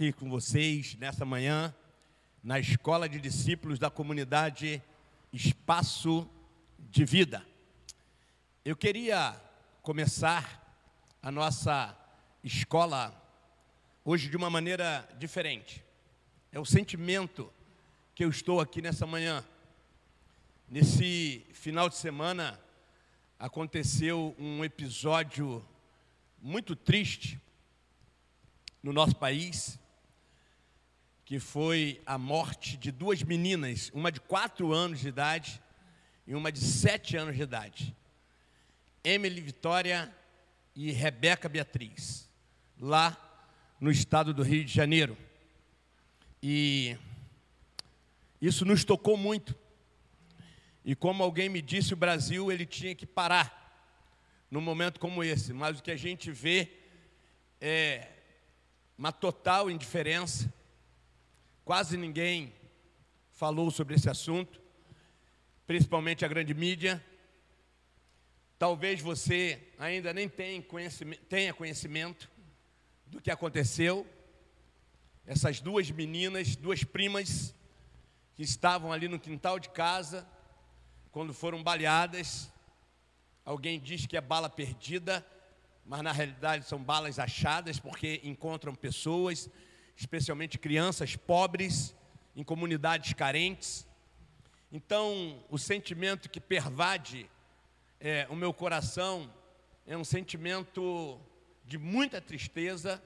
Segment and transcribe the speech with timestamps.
[0.00, 1.74] aqui com vocês nessa manhã,
[2.42, 4.82] na Escola de Discípulos da Comunidade
[5.30, 6.26] Espaço
[6.78, 7.46] de Vida.
[8.64, 9.38] Eu queria
[9.82, 10.74] começar
[11.22, 11.94] a nossa
[12.42, 13.14] escola
[14.02, 15.84] hoje de uma maneira diferente.
[16.50, 17.52] É o sentimento
[18.14, 19.44] que eu estou aqui nessa manhã.
[20.66, 22.58] Nesse final de semana
[23.38, 25.62] aconteceu um episódio
[26.40, 27.38] muito triste
[28.82, 29.78] no nosso país,
[31.30, 35.62] que foi a morte de duas meninas, uma de quatro anos de idade
[36.26, 37.96] e uma de sete anos de idade.
[39.04, 40.12] Emily Vitória
[40.74, 42.28] e Rebeca Beatriz,
[42.80, 43.16] lá
[43.80, 45.16] no estado do Rio de Janeiro.
[46.42, 46.98] E
[48.42, 49.54] isso nos tocou muito.
[50.84, 53.86] E como alguém me disse, o Brasil ele tinha que parar
[54.50, 55.52] num momento como esse.
[55.52, 56.72] Mas o que a gente vê
[57.60, 58.08] é
[58.98, 60.52] uma total indiferença.
[61.64, 62.52] Quase ninguém
[63.30, 64.60] falou sobre esse assunto,
[65.66, 67.04] principalmente a grande mídia.
[68.58, 72.28] Talvez você ainda nem tenha conhecimento,
[73.06, 74.06] do que aconteceu.
[75.26, 77.54] Essas duas meninas, duas primas,
[78.34, 80.26] que estavam ali no quintal de casa,
[81.10, 82.52] quando foram baleadas.
[83.44, 85.26] Alguém diz que é bala perdida,
[85.84, 89.48] mas na realidade são balas achadas, porque encontram pessoas,
[90.00, 91.94] especialmente crianças pobres,
[92.34, 93.86] em comunidades carentes.
[94.72, 97.28] Então, o sentimento que pervade
[98.00, 99.30] é, o meu coração
[99.86, 101.20] é um sentimento
[101.66, 103.02] de muita tristeza,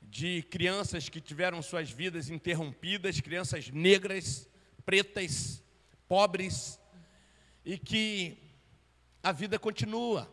[0.00, 4.48] de crianças que tiveram suas vidas interrompidas, crianças negras,
[4.82, 5.62] pretas,
[6.08, 6.80] pobres,
[7.66, 8.38] e que
[9.22, 10.32] a vida continua.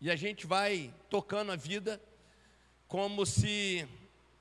[0.00, 2.00] E a gente vai tocando a vida
[2.88, 3.86] como se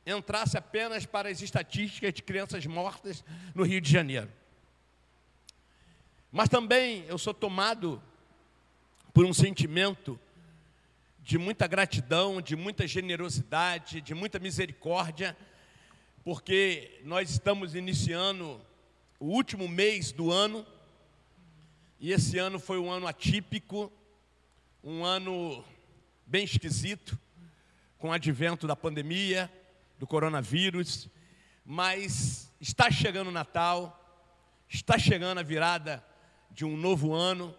[0.05, 3.23] entrasse apenas para as estatísticas de crianças mortas
[3.55, 4.29] no Rio de Janeiro.
[6.31, 8.01] Mas também eu sou tomado
[9.13, 10.19] por um sentimento
[11.19, 15.37] de muita gratidão, de muita generosidade, de muita misericórdia,
[16.23, 18.59] porque nós estamos iniciando
[19.19, 20.65] o último mês do ano,
[21.99, 23.91] e esse ano foi um ano atípico,
[24.83, 25.63] um ano
[26.25, 27.17] bem esquisito,
[27.97, 29.49] com o advento da pandemia,
[30.03, 31.07] do coronavírus,
[31.65, 34.27] mas está chegando o Natal,
[34.67, 36.03] está chegando a virada
[36.51, 37.55] de um novo ano,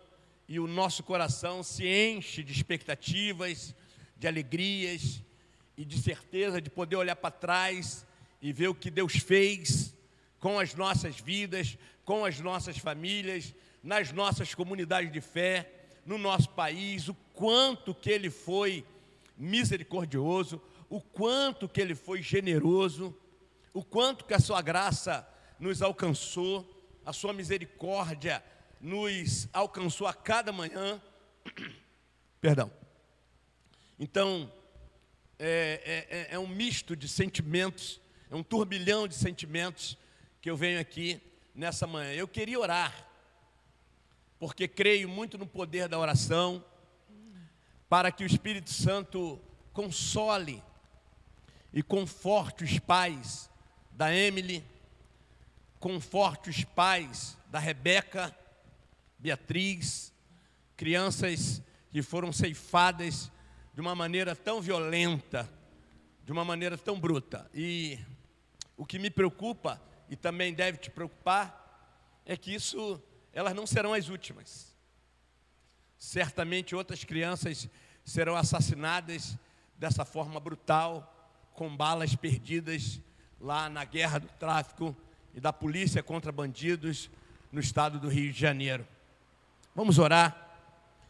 [0.47, 3.75] e o nosso coração se enche de expectativas,
[4.19, 5.23] de alegrias
[5.75, 8.07] e de certeza de poder olhar para trás
[8.43, 9.97] e ver o que Deus fez
[10.39, 15.73] com as nossas vidas, com as nossas famílias, nas nossas comunidades de fé,
[16.05, 18.85] no nosso país, o quanto que ele foi
[19.35, 23.17] misericordioso, o quanto que ele foi generoso,
[23.73, 25.29] o quanto que a sua graça
[25.59, 26.69] nos alcançou,
[27.05, 28.43] a sua misericórdia
[28.81, 31.01] nos alcançou a cada manhã.
[32.41, 32.71] Perdão.
[33.99, 34.53] Então,
[35.39, 39.97] é, é, é, é um misto de sentimentos, é um turbilhão de sentimentos
[40.41, 41.21] que eu venho aqui
[41.55, 42.13] nessa manhã.
[42.13, 43.09] Eu queria orar,
[44.39, 46.65] porque creio muito no poder da oração,
[47.89, 49.41] para que o Espírito Santo
[49.73, 50.63] console
[51.75, 53.51] e conforte os pais
[53.91, 54.65] da Emily,
[55.81, 58.35] conforte os pais da Rebeca,
[59.19, 60.13] Beatriz,
[60.77, 63.29] crianças que foram ceifadas
[63.75, 65.51] de uma maneira tão violenta,
[66.25, 67.51] de uma maneira tão bruta.
[67.53, 67.99] E
[68.77, 73.03] o que me preocupa, e também deve te preocupar, é que isso,
[73.33, 74.73] elas não serão as últimas.
[75.99, 77.69] Certamente outras crianças
[78.05, 79.37] serão assassinadas
[79.77, 81.14] dessa forma brutal,
[81.55, 83.01] com balas perdidas
[83.41, 84.95] lá na guerra do tráfico
[85.35, 87.09] e da polícia contra bandidos
[87.51, 88.87] no estado do Rio de Janeiro.
[89.75, 90.41] Vamos orar.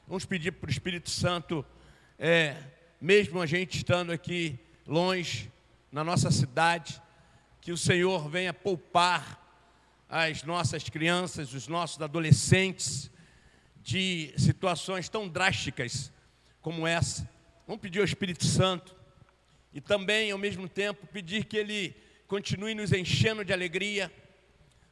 [0.07, 1.65] Vamos pedir para o Espírito Santo,
[2.19, 2.57] é,
[3.01, 5.51] mesmo a gente estando aqui longe,
[5.91, 7.01] na nossa cidade,
[7.59, 9.41] que o Senhor venha poupar
[10.11, 13.11] as nossas crianças, os nossos adolescentes,
[13.83, 16.13] de situações tão drásticas
[16.61, 17.29] como essa.
[17.67, 18.95] Vamos pedir ao Espírito Santo
[19.75, 21.97] e também, ao mesmo tempo, pedir que Ele
[22.29, 24.11] continue nos enchendo de alegria,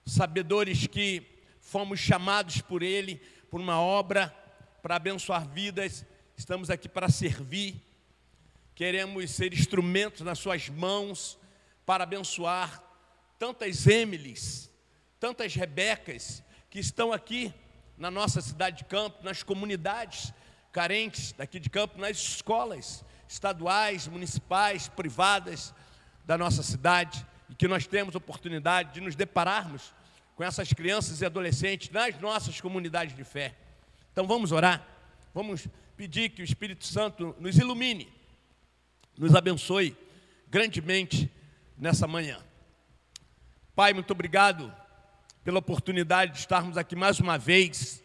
[0.05, 1.23] sabedores que
[1.61, 4.35] fomos chamados por Ele por uma obra
[4.83, 6.05] para abençoar vidas,
[6.37, 7.81] estamos aqui para servir,
[8.75, 11.39] queremos ser instrumentos nas Suas mãos
[11.87, 12.83] para abençoar
[13.39, 14.69] tantas Emilys,
[15.21, 17.55] tantas Rebecas que estão aqui
[17.97, 20.33] na nossa cidade de Campo, nas comunidades
[20.73, 25.75] carentes daqui de Campo, nas escolas estaduais, municipais, privadas,
[26.25, 29.93] da nossa cidade e que nós temos oportunidade de nos depararmos
[30.37, 33.55] com essas crianças e adolescentes nas nossas comunidades de fé.
[34.13, 34.87] Então vamos orar,
[35.35, 38.13] vamos pedir que o Espírito Santo nos ilumine,
[39.19, 39.97] nos abençoe
[40.49, 41.31] grandemente
[41.77, 42.39] nessa manhã.
[43.75, 44.73] Pai, muito obrigado
[45.43, 48.03] pela oportunidade de estarmos aqui mais uma vez,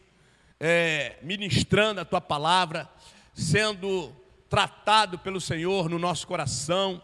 [0.59, 2.89] é, ministrando a tua palavra,
[3.33, 4.13] sendo
[4.49, 7.01] tratado pelo Senhor no nosso coração.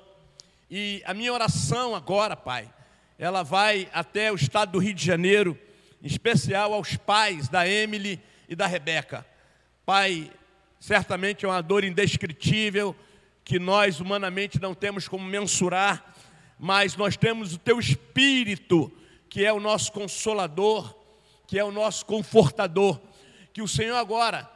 [0.70, 2.72] E a minha oração agora, Pai,
[3.18, 5.58] ela vai até o estado do Rio de Janeiro,
[6.02, 9.26] em especial aos pais da Emily e da Rebeca.
[9.86, 10.32] Pai,
[10.80, 12.96] certamente é uma dor indescritível
[13.44, 16.14] que nós humanamente não temos como mensurar,
[16.58, 18.92] mas nós temos o teu espírito,
[19.30, 20.96] que é o nosso consolador,
[21.48, 23.00] que é o nosso confortador.
[23.52, 24.50] Que o Senhor agora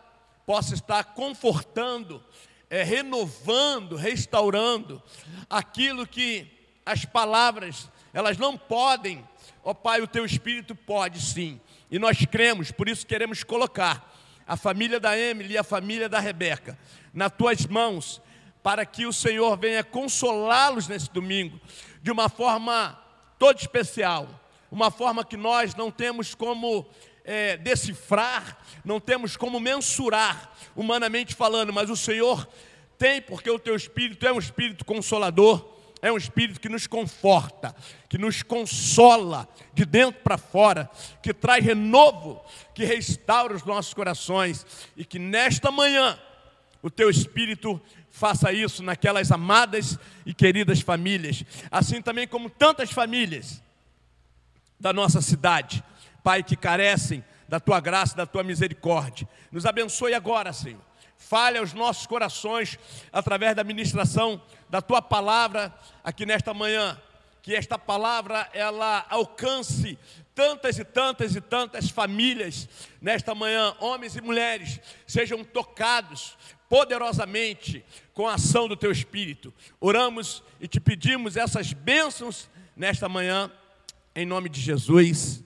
[0.45, 2.23] possa estar confortando,
[2.69, 5.01] é, renovando, restaurando
[5.49, 6.47] aquilo que
[6.85, 9.27] as palavras, elas não podem,
[9.63, 11.59] ó Pai, o teu Espírito pode sim,
[11.89, 14.13] e nós cremos, por isso queremos colocar
[14.45, 16.77] a família da Emily e a família da Rebeca
[17.13, 18.21] nas tuas mãos,
[18.63, 21.59] para que o Senhor venha consolá-los nesse domingo,
[22.01, 22.97] de uma forma
[23.39, 24.27] toda especial,
[24.71, 26.85] uma forma que nós não temos como
[27.27, 32.47] é, decifrar, não temos como mensurar, humanamente falando, mas o Senhor
[32.97, 37.75] tem, porque o teu Espírito é um Espírito consolador, é um Espírito que nos conforta,
[38.07, 40.89] que nos consola de dentro para fora,
[41.21, 42.41] que traz renovo,
[42.73, 44.65] que restaura os nossos corações
[44.95, 46.17] e que nesta manhã
[46.81, 53.61] o teu Espírito faça isso naquelas amadas e queridas famílias, assim também como tantas famílias
[54.79, 55.83] da nossa cidade,
[56.23, 59.27] Pai, que carecem da tua graça, da tua misericórdia.
[59.51, 60.81] Nos abençoe agora, Senhor.
[61.15, 62.77] Fale aos nossos corações
[63.11, 65.73] através da ministração da tua palavra
[66.03, 66.99] aqui nesta manhã.
[67.41, 69.97] Que esta palavra ela alcance
[70.35, 72.67] tantas e tantas e tantas famílias
[73.01, 76.37] nesta manhã, homens e mulheres, sejam tocados
[76.69, 79.53] poderosamente com a ação do teu espírito.
[79.79, 83.49] Oramos e te pedimos essas bênçãos nesta manhã
[84.13, 85.43] em nome de Jesus.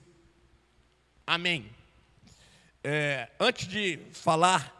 [1.24, 1.70] Amém.
[2.82, 4.74] É, antes de falar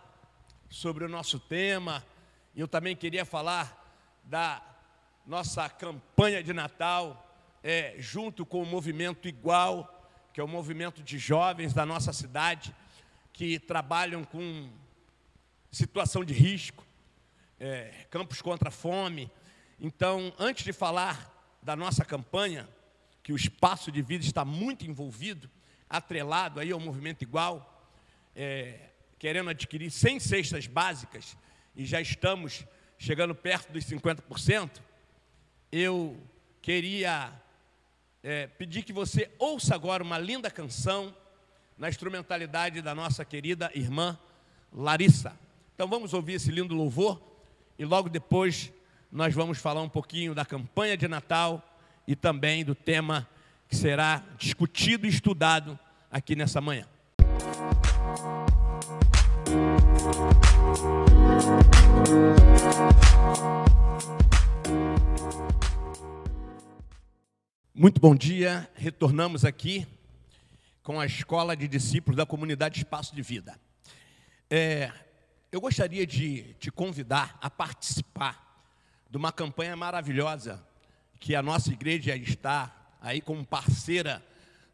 [0.68, 2.04] sobre o nosso tema,
[2.54, 3.80] eu também queria falar
[4.24, 4.60] da
[5.24, 11.16] nossa campanha de Natal, é, junto com o movimento Igual, que é o movimento de
[11.16, 12.74] jovens da nossa cidade,
[13.32, 14.68] que trabalham com
[15.70, 16.84] situação de risco,
[17.60, 19.30] é, campos contra a fome.
[19.78, 22.68] Então, antes de falar da nossa campanha,
[23.22, 25.48] que o espaço de vida está muito envolvido,
[25.92, 27.86] atrelado aí ao movimento igual,
[28.34, 31.36] é, querendo adquirir 100 cestas básicas
[31.76, 32.64] e já estamos
[32.98, 34.80] chegando perto dos 50%,
[35.70, 36.18] eu
[36.62, 37.30] queria
[38.22, 41.14] é, pedir que você ouça agora uma linda canção
[41.76, 44.18] na instrumentalidade da nossa querida irmã
[44.72, 45.38] Larissa.
[45.74, 47.20] Então vamos ouvir esse lindo louvor
[47.78, 48.72] e logo depois
[49.10, 51.62] nós vamos falar um pouquinho da campanha de Natal
[52.06, 53.28] e também do tema
[53.72, 55.78] que será discutido e estudado
[56.10, 56.86] aqui nessa manhã.
[67.74, 69.86] Muito bom dia, retornamos aqui
[70.82, 73.58] com a Escola de Discípulos da Comunidade Espaço de Vida.
[74.50, 74.92] É,
[75.50, 78.66] eu gostaria de te convidar a participar
[79.10, 80.62] de uma campanha maravilhosa
[81.18, 84.24] que a nossa igreja está aí como parceira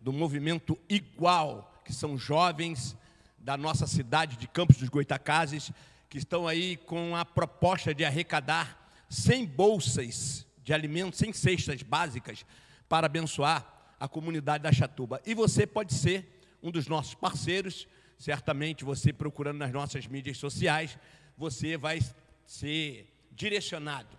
[0.01, 2.95] do movimento Igual, que são jovens
[3.39, 5.73] da nossa cidade de Campos dos Goitacazes,
[6.09, 12.45] que estão aí com a proposta de arrecadar 100 bolsas de alimentos, 100 cestas básicas
[12.89, 15.21] para abençoar a comunidade da Chatuba.
[15.25, 20.99] E você pode ser um dos nossos parceiros, certamente você procurando nas nossas mídias sociais,
[21.37, 22.01] você vai
[22.47, 24.17] ser direcionado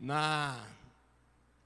[0.00, 0.64] na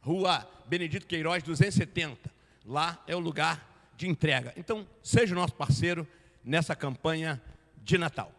[0.06, 2.30] Rua Benedito Queiroz 270.
[2.64, 4.54] Lá é o lugar de entrega.
[4.56, 6.06] Então, seja o nosso parceiro
[6.44, 7.42] nessa campanha
[7.82, 8.32] de Natal.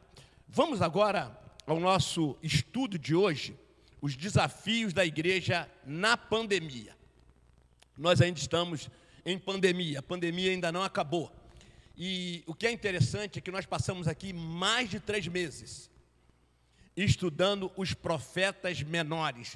[0.47, 3.53] Vamos agora ao nosso estudo de hoje,
[4.01, 6.95] os desafios da igreja na pandemia.
[7.97, 8.89] Nós ainda estamos
[9.25, 11.29] em pandemia, a pandemia ainda não acabou.
[11.97, 15.91] E o que é interessante é que nós passamos aqui mais de três meses
[16.97, 19.55] estudando os profetas menores,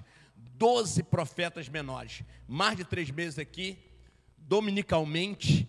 [0.57, 3.77] doze profetas menores, mais de três meses aqui,
[4.38, 5.67] dominicalmente,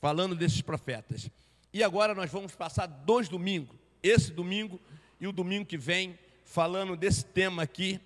[0.00, 1.30] falando desses profetas.
[1.72, 4.80] E agora nós vamos passar dois domingos, esse domingo
[5.20, 8.00] e o domingo que vem, falando desse tema aqui,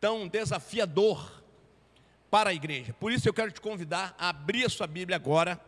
[0.00, 1.42] tão desafiador,
[2.30, 2.94] para a igreja.
[2.94, 5.60] Por isso eu quero te convidar a abrir a sua Bíblia agora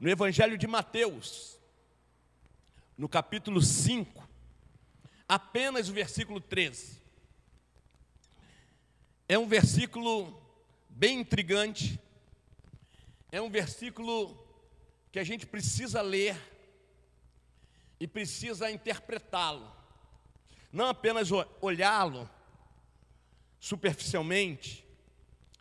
[0.00, 1.58] no Evangelho de Mateus,
[2.96, 4.26] no capítulo 5,
[5.28, 7.01] apenas o versículo 13.
[9.32, 10.38] É um versículo
[10.90, 11.98] bem intrigante,
[13.30, 14.36] é um versículo
[15.10, 16.36] que a gente precisa ler
[17.98, 19.74] e precisa interpretá-lo,
[20.70, 21.30] não apenas
[21.62, 22.28] olhá-lo
[23.58, 24.86] superficialmente,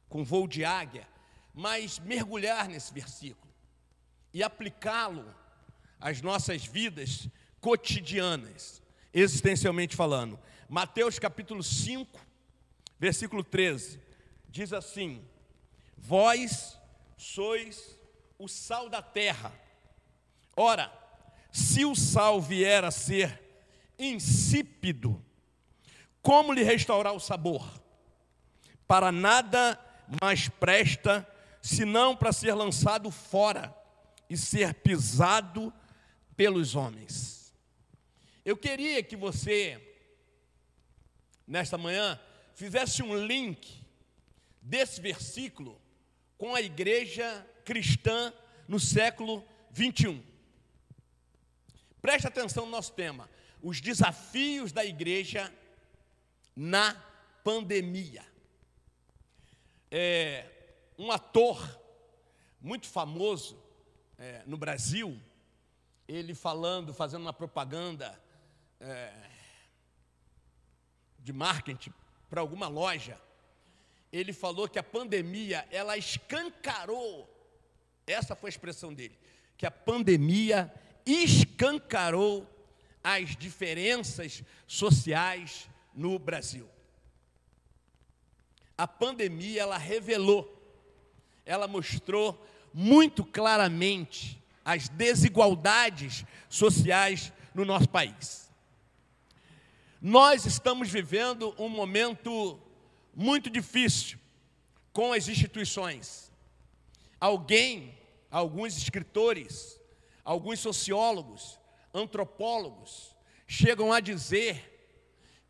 [0.09, 1.07] com voo de águia,
[1.53, 3.53] mas mergulhar nesse versículo
[4.33, 5.33] e aplicá-lo
[5.97, 7.25] às nossas vidas
[7.61, 10.37] cotidianas, existencialmente falando.
[10.67, 12.30] Mateus capítulo 5,
[13.01, 13.99] versículo 13,
[14.47, 15.27] diz assim:
[15.97, 16.79] Vós
[17.17, 17.99] sois
[18.37, 19.51] o sal da terra.
[20.55, 20.93] Ora,
[21.51, 23.41] se o sal vier a ser
[23.97, 25.19] insípido,
[26.21, 27.67] como lhe restaurar o sabor?
[28.87, 29.79] Para nada
[30.21, 31.27] mas presta
[31.59, 33.73] senão para ser lançado fora
[34.29, 35.73] e ser pisado
[36.35, 37.51] pelos homens.
[38.45, 39.81] Eu queria que você,
[41.47, 42.19] nesta manhã,
[42.53, 43.83] fizesse um link
[44.61, 45.79] desse versículo
[46.37, 48.33] com a igreja cristã
[48.67, 50.23] no século 21.
[52.01, 53.29] Preste atenção no nosso tema:
[53.61, 55.53] os desafios da igreja
[56.55, 56.93] na
[57.43, 58.31] pandemia
[59.91, 60.49] é,
[60.97, 61.79] um ator
[62.61, 63.61] muito famoso
[64.17, 65.19] é, no Brasil,
[66.07, 68.17] ele falando, fazendo uma propaganda
[68.79, 69.29] é,
[71.19, 71.93] de marketing
[72.31, 73.15] para alguma loja,
[74.11, 77.29] ele falou que a pandemia ela escancarou,
[78.07, 79.19] essa foi a expressão dele,
[79.55, 80.73] que a pandemia
[81.05, 82.49] escancarou
[83.03, 86.67] as diferenças sociais no Brasil
[88.81, 90.59] a pandemia ela revelou,
[91.45, 98.50] ela mostrou muito claramente as desigualdades sociais no nosso país.
[100.01, 102.59] Nós estamos vivendo um momento
[103.13, 104.17] muito difícil
[104.91, 106.31] com as instituições.
[107.19, 107.95] Alguém,
[108.31, 109.79] alguns escritores,
[110.25, 111.59] alguns sociólogos,
[111.93, 113.15] antropólogos,
[113.45, 114.67] chegam a dizer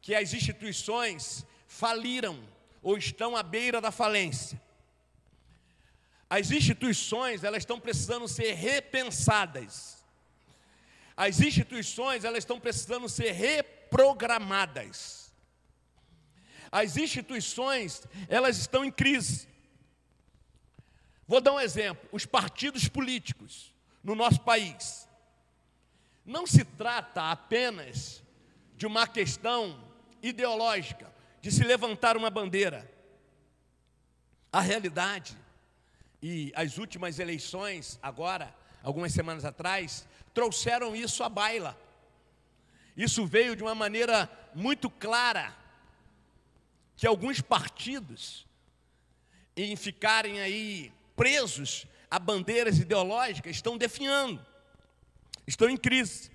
[0.02, 2.38] que as instituições faliram
[2.84, 4.62] ou estão à beira da falência.
[6.30, 10.04] As instituições, elas estão precisando ser repensadas.
[11.16, 13.32] As instituições, elas estão precisando ser
[13.92, 15.34] reprogramadas.
[16.72, 19.48] As instituições, elas estão em crise.
[21.28, 25.08] Vou dar um exemplo: os partidos políticos no nosso país.
[26.26, 28.24] Não se trata apenas
[28.78, 29.84] de uma questão
[30.24, 32.90] ideológica, de se levantar uma bandeira.
[34.52, 35.38] A realidade,
[36.22, 41.78] e as últimas eleições, agora, algumas semanas atrás, trouxeram isso à baila.
[42.96, 45.56] Isso veio de uma maneira muito clara,
[46.96, 48.46] que alguns partidos,
[49.56, 54.46] em ficarem aí presos a bandeiras ideológicas, estão definhando,
[55.48, 56.32] estão em crise.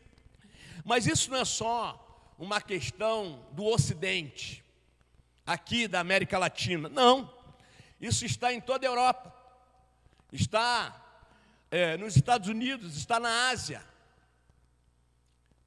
[0.84, 4.64] Mas isso não é só uma questão do Ocidente
[5.46, 6.88] aqui da América Latina.
[6.88, 7.32] Não,
[8.00, 9.34] isso está em toda a Europa,
[10.32, 11.02] está
[11.70, 13.82] é, nos Estados Unidos, está na Ásia.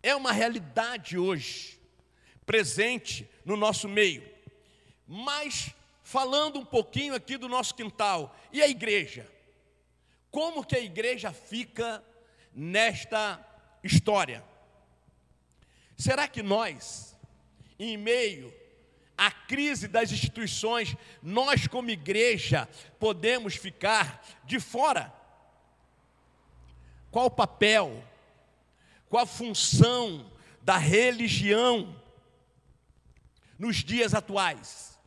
[0.02, 1.80] É uma realidade hoje,
[2.46, 4.28] presente no nosso meio.
[5.08, 9.30] Mas, falando um pouquinho aqui do nosso quintal, e a igreja?
[10.32, 12.04] Como que a igreja fica
[12.54, 13.44] nesta
[13.84, 14.44] história?
[15.98, 17.16] Será que nós,
[17.78, 18.54] em meio
[19.20, 25.14] a crise das instituições, nós, como igreja, podemos ficar de fora.
[27.12, 28.02] Qual o papel,
[29.10, 31.96] qual a função da religião
[33.58, 34.98] nos dias atuais,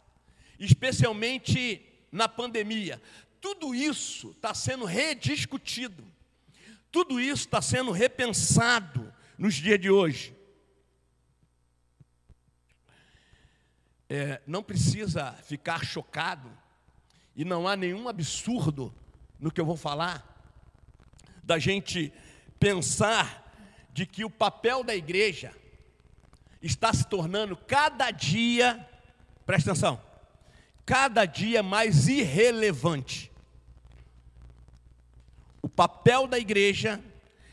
[0.58, 3.00] especialmente na pandemia?
[3.40, 6.04] Tudo isso está sendo rediscutido,
[6.90, 10.36] tudo isso está sendo repensado nos dias de hoje.
[14.12, 16.52] é, não precisa ficar chocado,
[17.34, 18.94] e não há nenhum absurdo
[19.40, 20.22] no que eu vou falar,
[21.42, 22.12] da gente
[22.60, 23.51] pensar
[23.92, 25.54] de que o papel da igreja
[26.62, 28.88] está se tornando cada dia,
[29.44, 30.00] presta atenção,
[30.86, 33.30] cada dia mais irrelevante.
[35.60, 37.00] O papel da igreja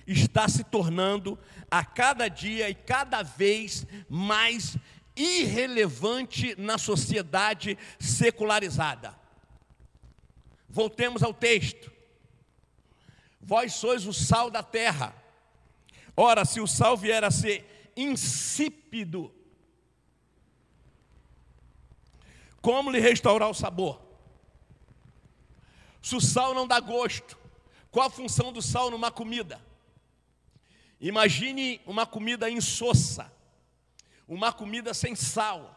[0.08, 1.38] está se tornando
[1.70, 4.78] a cada dia e cada vez mais
[5.16, 9.14] irrelevante na sociedade secularizada.
[10.68, 11.92] Voltemos ao texto.
[13.42, 15.14] Vós sois o sal da terra.
[16.22, 19.34] Ora, se o sal vier a ser insípido,
[22.62, 24.02] como lhe restaurar o sabor?
[26.02, 27.38] Se o sal não dá gosto,
[27.90, 29.66] qual a função do sal numa comida?
[31.00, 33.32] Imagine uma comida insossa,
[34.28, 35.74] uma comida sem sal,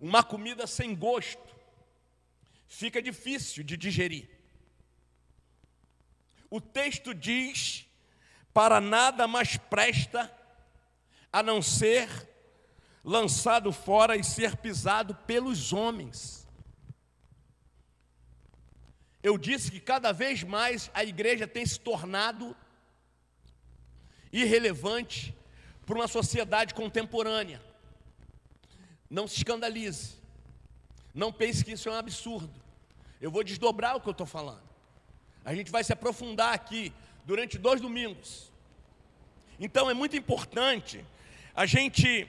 [0.00, 1.52] uma comida sem gosto.
[2.68, 4.30] Fica difícil de digerir.
[6.48, 7.87] O texto diz:
[8.58, 10.28] para nada mais presta
[11.32, 12.08] a não ser
[13.04, 16.44] lançado fora e ser pisado pelos homens.
[19.22, 22.56] Eu disse que cada vez mais a igreja tem se tornado
[24.32, 25.32] irrelevante
[25.86, 27.62] para uma sociedade contemporânea.
[29.08, 30.18] Não se escandalize.
[31.14, 32.60] Não pense que isso é um absurdo.
[33.20, 34.68] Eu vou desdobrar o que eu estou falando.
[35.44, 36.92] A gente vai se aprofundar aqui
[37.24, 38.47] durante dois domingos.
[39.58, 41.04] Então é muito importante
[41.54, 42.28] a gente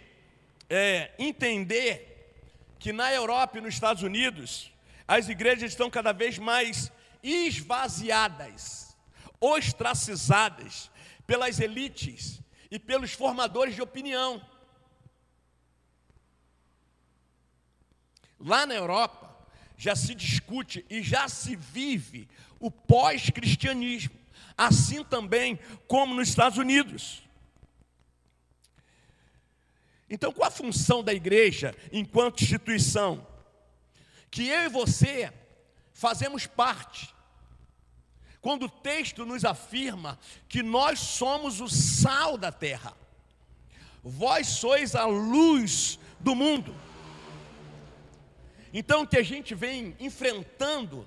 [0.69, 2.33] é, entender
[2.79, 4.71] que na Europa e nos Estados Unidos
[5.07, 8.95] as igrejas estão cada vez mais esvaziadas,
[9.39, 10.89] ostracizadas
[11.27, 14.41] pelas elites e pelos formadores de opinião.
[18.39, 19.35] Lá na Europa
[19.77, 22.27] já se discute e já se vive
[22.59, 24.18] o pós-cristianismo,
[24.67, 27.23] assim também como nos Estados Unidos.
[30.09, 33.27] Então, qual a função da igreja enquanto instituição?
[34.31, 35.31] que eu e você
[35.91, 37.13] fazemos parte.
[38.41, 42.95] Quando o texto nos afirma que nós somos o sal da terra,
[44.01, 46.73] vós sois a luz do mundo.
[48.71, 51.05] Então, o que a gente vem enfrentando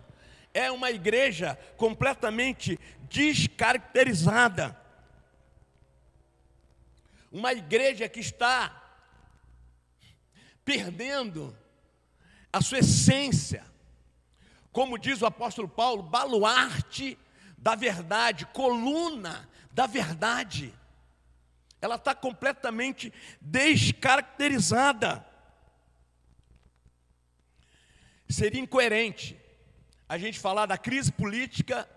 [0.54, 2.78] é uma igreja completamente
[3.08, 4.78] descaracterizada.
[7.30, 8.78] Uma igreja que está
[10.64, 11.56] perdendo
[12.52, 13.64] a sua essência.
[14.70, 17.18] Como diz o apóstolo Paulo, baluarte
[17.56, 20.74] da verdade, coluna da verdade.
[21.80, 25.26] Ela está completamente descaracterizada.
[28.28, 29.41] Seria incoerente
[30.12, 31.88] a gente falar da crise política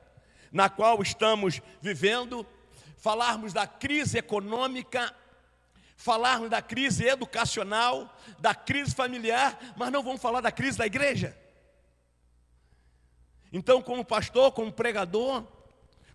[0.50, 2.48] na qual estamos vivendo,
[2.98, 5.14] falarmos da crise econômica
[5.98, 11.36] falarmos da crise educacional, da crise familiar, mas não vamos falar da crise da igreja.
[13.52, 15.44] Então, como pastor, como pregador,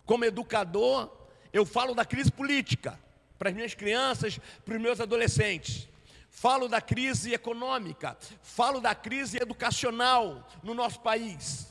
[0.05, 1.11] como educador,
[1.51, 2.99] eu falo da crise política
[3.37, 5.87] para as minhas crianças, para os meus adolescentes.
[6.29, 11.70] Falo da crise econômica, falo da crise educacional no nosso país.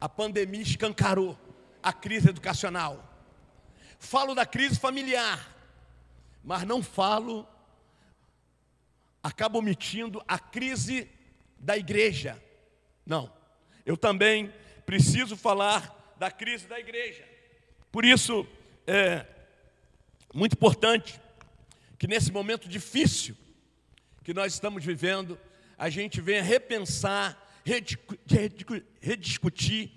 [0.00, 1.38] A pandemia escancarou
[1.82, 3.12] a crise educacional.
[3.98, 5.56] Falo da crise familiar
[6.46, 7.44] mas não falo,
[9.20, 11.10] acabo omitindo a crise
[11.58, 12.40] da igreja.
[13.04, 13.32] Não,
[13.84, 14.54] eu também
[14.86, 17.28] preciso falar da crise da igreja.
[17.90, 18.46] Por isso,
[18.86, 19.26] é
[20.32, 21.20] muito importante
[21.98, 23.36] que nesse momento difícil
[24.22, 25.36] que nós estamos vivendo,
[25.76, 27.36] a gente venha repensar,
[29.00, 29.90] rediscutir,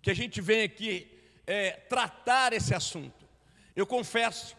[0.00, 1.08] que a gente venha aqui
[1.46, 3.28] é, tratar esse assunto.
[3.76, 4.56] Eu confesso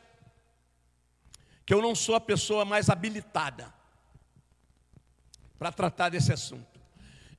[1.65, 3.73] que eu não sou a pessoa mais habilitada
[5.57, 6.79] para tratar desse assunto.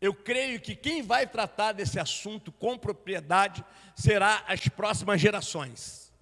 [0.01, 6.13] Eu creio que quem vai tratar desse assunto com propriedade será as próximas gerações.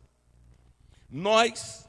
[1.09, 1.89] Nós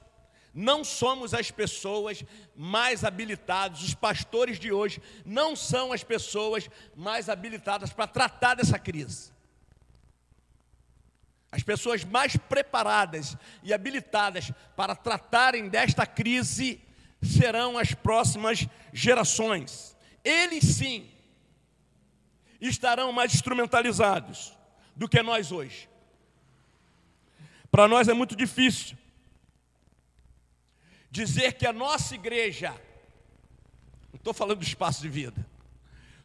[0.53, 2.23] não somos as pessoas
[2.55, 8.77] mais habilitadas, os pastores de hoje não são as pessoas mais habilitadas para tratar dessa
[8.77, 9.33] crise.
[11.51, 16.79] As pessoas mais preparadas e habilitadas para tratarem desta crise
[17.21, 19.95] serão as próximas gerações.
[20.23, 21.09] Eles sim
[22.61, 24.53] estarão mais instrumentalizados
[24.95, 25.89] do que nós hoje.
[27.69, 28.97] Para nós é muito difícil
[31.13, 32.71] dizer que a nossa igreja,
[34.12, 35.45] não estou falando do espaço de vida,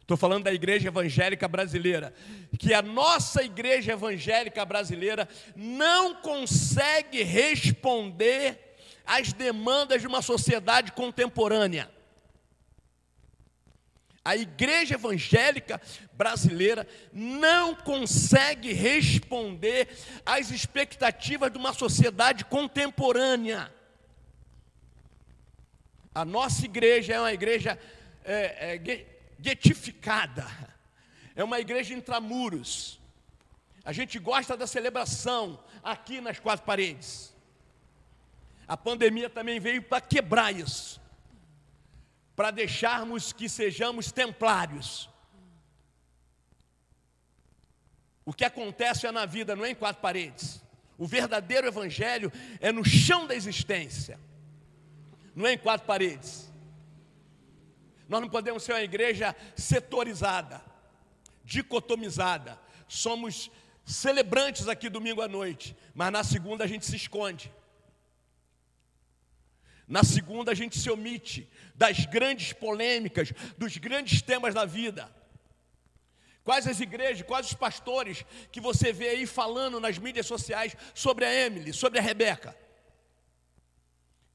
[0.09, 2.11] Estou falando da igreja evangélica brasileira.
[2.57, 8.75] Que a nossa igreja evangélica brasileira não consegue responder
[9.05, 11.91] às demandas de uma sociedade contemporânea.
[14.25, 15.79] A igreja evangélica
[16.13, 19.89] brasileira não consegue responder
[20.25, 23.71] às expectativas de uma sociedade contemporânea.
[26.13, 27.79] A nossa igreja é uma igreja
[28.23, 29.05] é, é,
[29.39, 30.45] guetificada.
[31.35, 32.99] é uma igreja intramuros.
[33.83, 37.33] A gente gosta da celebração aqui nas quatro paredes.
[38.67, 41.01] A pandemia também veio para quebrar isso,
[42.35, 45.09] para deixarmos que sejamos templários.
[48.23, 50.61] O que acontece é na vida, não é em quatro paredes.
[50.99, 54.19] O verdadeiro evangelho é no chão da existência,
[55.35, 56.51] não é em quatro paredes.
[58.07, 60.61] Nós não podemos ser uma igreja setorizada,
[61.43, 62.59] dicotomizada.
[62.87, 63.51] Somos
[63.85, 67.53] celebrantes aqui domingo à noite, mas na segunda a gente se esconde.
[69.87, 75.11] Na segunda a gente se omite das grandes polêmicas, dos grandes temas da vida.
[76.43, 81.25] Quais as igrejas, quais os pastores que você vê aí falando nas mídias sociais sobre
[81.25, 82.55] a Emily, sobre a Rebeca?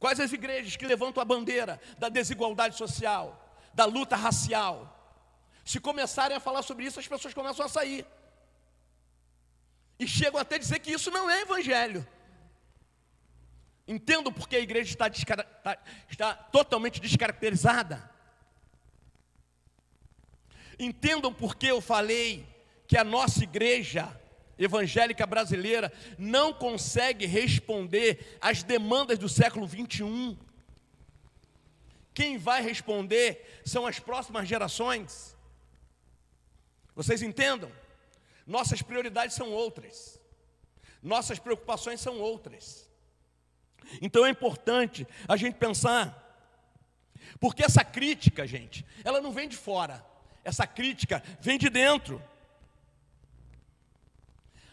[0.04, 4.76] Quais as igrejas que levantam a bandeira da desigualdade social, da luta racial?
[5.64, 8.04] Se começarem a falar sobre isso, as pessoas começam a sair.
[9.98, 12.06] E chegam até a dizer que isso não é evangelho.
[13.88, 15.78] Entendo porque a igreja está, está,
[16.10, 18.10] está totalmente descaracterizada.
[20.78, 22.46] Entendam porque eu falei
[22.86, 24.14] que a nossa igreja
[24.58, 30.36] evangélica brasileira não consegue responder às demandas do século 21.
[32.12, 35.36] Quem vai responder são as próximas gerações.
[36.94, 37.70] Vocês entendam?
[38.46, 40.20] Nossas prioridades são outras,
[41.02, 42.88] nossas preocupações são outras.
[44.00, 46.20] Então é importante a gente pensar,
[47.40, 50.04] porque essa crítica, gente, ela não vem de fora,
[50.44, 52.22] essa crítica vem de dentro.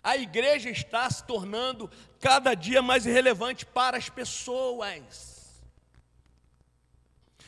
[0.04, 5.62] A igreja está se tornando cada dia mais irrelevante para as pessoas,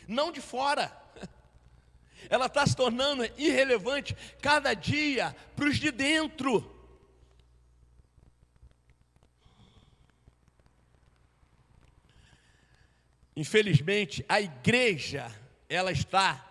[0.07, 0.95] não de fora.
[2.29, 6.69] Ela está se tornando irrelevante cada dia para os de dentro.
[13.35, 15.31] Infelizmente, a igreja,
[15.67, 16.45] ela está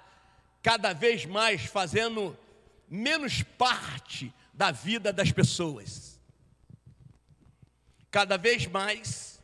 [0.62, 2.36] cada vez mais fazendo
[2.88, 6.20] menos parte da vida das pessoas.
[8.10, 9.40] Cada vez mais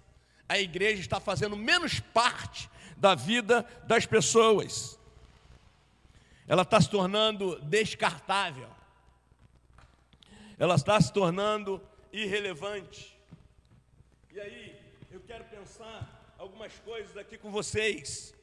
[0.49, 4.99] a igreja está fazendo menos parte da vida das pessoas.
[6.47, 8.69] Ela está se tornando descartável.
[10.59, 11.81] Ela está se tornando
[12.13, 13.17] irrelevante.
[14.33, 14.79] E aí,
[15.11, 18.35] eu quero pensar algumas coisas aqui com vocês.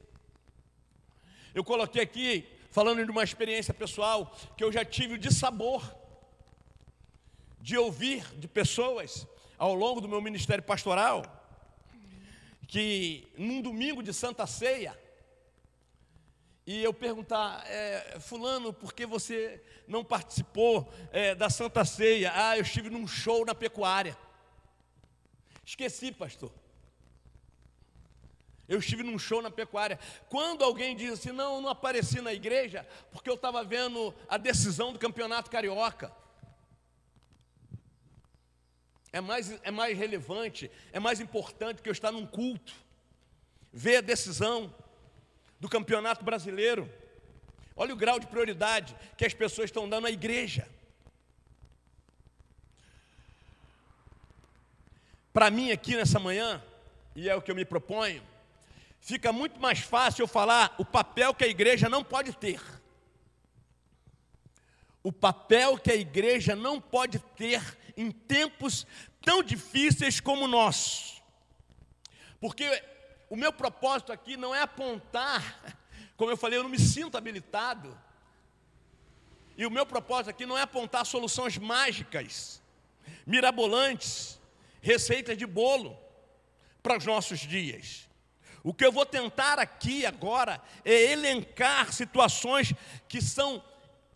[1.53, 5.83] Eu coloquei aqui, falando de uma experiência pessoal, que eu já tive de sabor,
[7.65, 9.25] de ouvir de pessoas
[9.57, 11.25] ao longo do meu ministério pastoral,
[12.67, 14.95] que num domingo de Santa Ceia,
[16.63, 22.31] e eu perguntar, é, Fulano, por que você não participou é, da Santa Ceia?
[22.35, 24.15] Ah, eu estive num show na pecuária.
[25.65, 26.51] Esqueci, pastor.
[28.67, 29.97] Eu estive num show na pecuária.
[30.29, 34.37] Quando alguém diz assim, não, eu não apareci na igreja porque eu estava vendo a
[34.37, 36.13] decisão do campeonato carioca.
[39.15, 42.75] É mais, é mais relevante, é mais importante que eu estar num culto,
[43.71, 44.75] ver a decisão
[45.57, 46.91] do campeonato brasileiro.
[47.77, 50.67] Olha o grau de prioridade que as pessoas estão dando à igreja.
[55.31, 56.61] Para mim, aqui nessa manhã,
[57.15, 58.21] e é o que eu me proponho,
[58.99, 62.59] fica muito mais fácil eu falar o papel que a igreja não pode ter.
[65.01, 67.61] O papel que a igreja não pode ter
[67.97, 68.85] em tempos
[69.21, 71.21] tão difíceis como o nosso.
[72.39, 72.83] Porque
[73.29, 75.77] o meu propósito aqui não é apontar,
[76.15, 77.99] como eu falei, eu não me sinto habilitado.
[79.57, 82.61] E o meu propósito aqui não é apontar soluções mágicas,
[83.25, 84.39] mirabolantes,
[84.81, 85.97] receitas de bolo
[86.83, 88.05] para os nossos dias.
[88.63, 92.73] O que eu vou tentar aqui agora é elencar situações
[93.07, 93.63] que são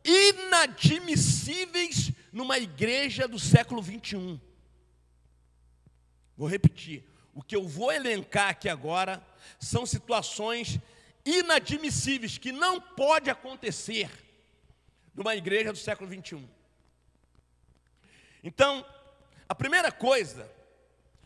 [0.04, 4.40] inadmissíveis numa igreja do século 21.
[6.38, 7.04] Vou repetir.
[7.34, 9.26] O que eu vou elencar aqui agora
[9.60, 10.80] são situações
[11.26, 14.10] inadmissíveis que não pode acontecer
[15.14, 16.48] numa igreja do século 21.
[18.44, 18.86] Então,
[19.48, 20.50] a primeira coisa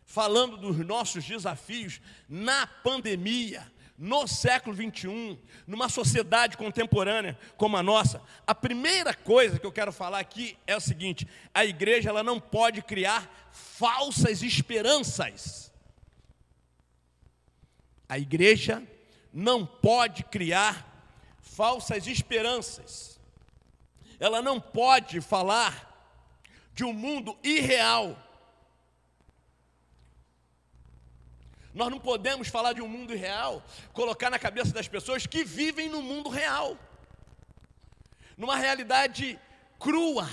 [0.06, 3.72] falando dos nossos desafios na pandemia,
[4.04, 9.94] no século 21, numa sociedade contemporânea como a nossa, a primeira coisa que eu quero
[9.94, 15.72] falar aqui é o seguinte: a igreja ela não pode criar falsas esperanças.
[18.10, 18.84] A igreja
[19.32, 20.86] não pode criar
[21.42, 23.18] falsas esperanças.
[24.20, 26.12] ela não pode falar
[26.74, 28.18] de um mundo irreal.
[31.74, 35.90] Nós não podemos falar de um mundo irreal, colocar na cabeça das pessoas que vivem
[35.90, 36.78] no mundo real,
[38.38, 39.40] numa realidade
[39.80, 40.30] crua,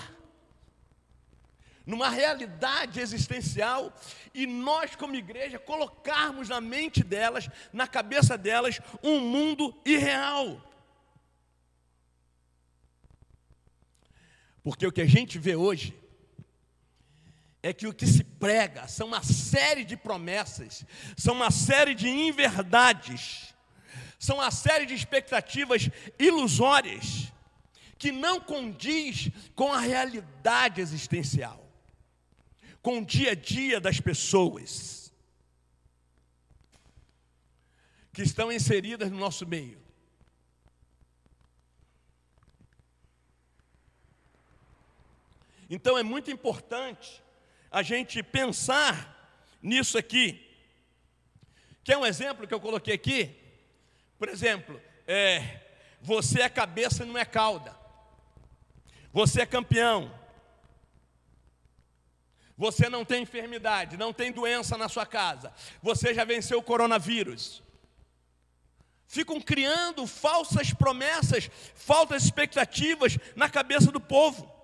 [1.86, 3.92] numa realidade existencial,
[4.34, 10.60] e nós, como igreja, colocarmos na mente delas, na cabeça delas, um mundo irreal.
[14.62, 15.98] Porque o que a gente vê hoje
[17.62, 20.84] é que o que se prega são uma série de promessas,
[21.16, 23.54] são uma série de inverdades,
[24.18, 27.32] são uma série de expectativas ilusórias
[27.98, 31.70] que não condiz com a realidade existencial,
[32.80, 35.12] com o dia a dia das pessoas
[38.12, 39.80] que estão inseridas no nosso meio.
[45.68, 47.22] Então é muito importante
[47.70, 50.46] a gente pensar nisso aqui.
[51.84, 53.34] Quer um exemplo que eu coloquei aqui?
[54.18, 55.60] Por exemplo, é,
[56.00, 57.74] você é cabeça e não é cauda.
[59.12, 60.12] Você é campeão.
[62.56, 65.52] Você não tem enfermidade, não tem doença na sua casa.
[65.82, 67.62] Você já venceu o coronavírus.
[69.06, 74.59] Ficam criando falsas promessas, falsas expectativas na cabeça do povo.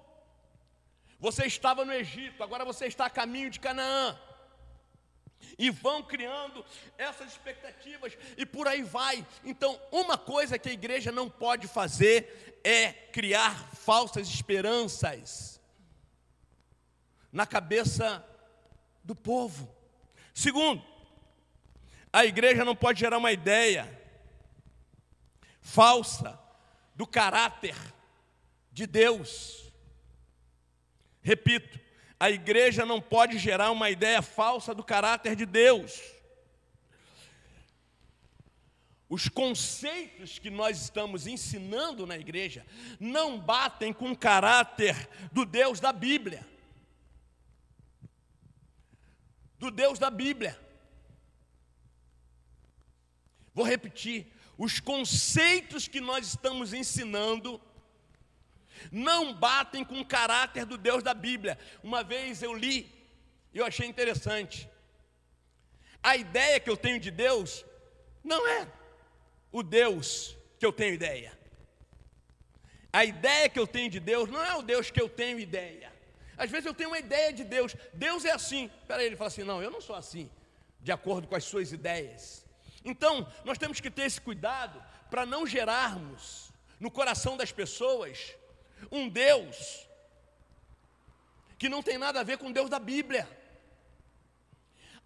[1.18, 4.18] Você estava no Egito, agora você está a caminho de Canaã.
[5.58, 6.64] E vão criando
[6.98, 9.24] essas expectativas e por aí vai.
[9.44, 15.60] Então, uma coisa que a igreja não pode fazer é criar falsas esperanças
[17.32, 18.26] na cabeça
[19.04, 19.72] do povo.
[20.34, 20.84] Segundo,
[22.12, 23.86] a igreja não pode gerar uma ideia
[25.60, 26.38] falsa
[26.94, 27.76] do caráter
[28.72, 29.65] de Deus.
[31.26, 31.80] Repito,
[32.20, 36.00] a igreja não pode gerar uma ideia falsa do caráter de Deus.
[39.08, 42.64] Os conceitos que nós estamos ensinando na igreja
[43.00, 44.94] não batem com o caráter
[45.32, 46.46] do Deus da Bíblia.
[49.58, 50.56] Do Deus da Bíblia.
[53.52, 57.60] Vou repetir: os conceitos que nós estamos ensinando
[58.90, 61.58] não batem com o caráter do Deus da Bíblia.
[61.82, 62.90] Uma vez eu li
[63.52, 64.68] e eu achei interessante.
[66.02, 67.64] A ideia que eu tenho de Deus
[68.22, 68.68] não é
[69.50, 71.36] o Deus que eu tenho ideia.
[72.92, 75.92] A ideia que eu tenho de Deus não é o Deus que eu tenho ideia.
[76.36, 77.74] Às vezes eu tenho uma ideia de Deus.
[77.92, 78.70] Deus é assim.
[78.80, 80.30] Espera aí, ele fala assim: não, eu não sou assim,
[80.80, 82.44] de acordo com as suas ideias.
[82.84, 88.34] Então, nós temos que ter esse cuidado para não gerarmos no coração das pessoas
[88.90, 89.86] um Deus
[91.58, 93.28] que não tem nada a ver com o Deus da Bíblia.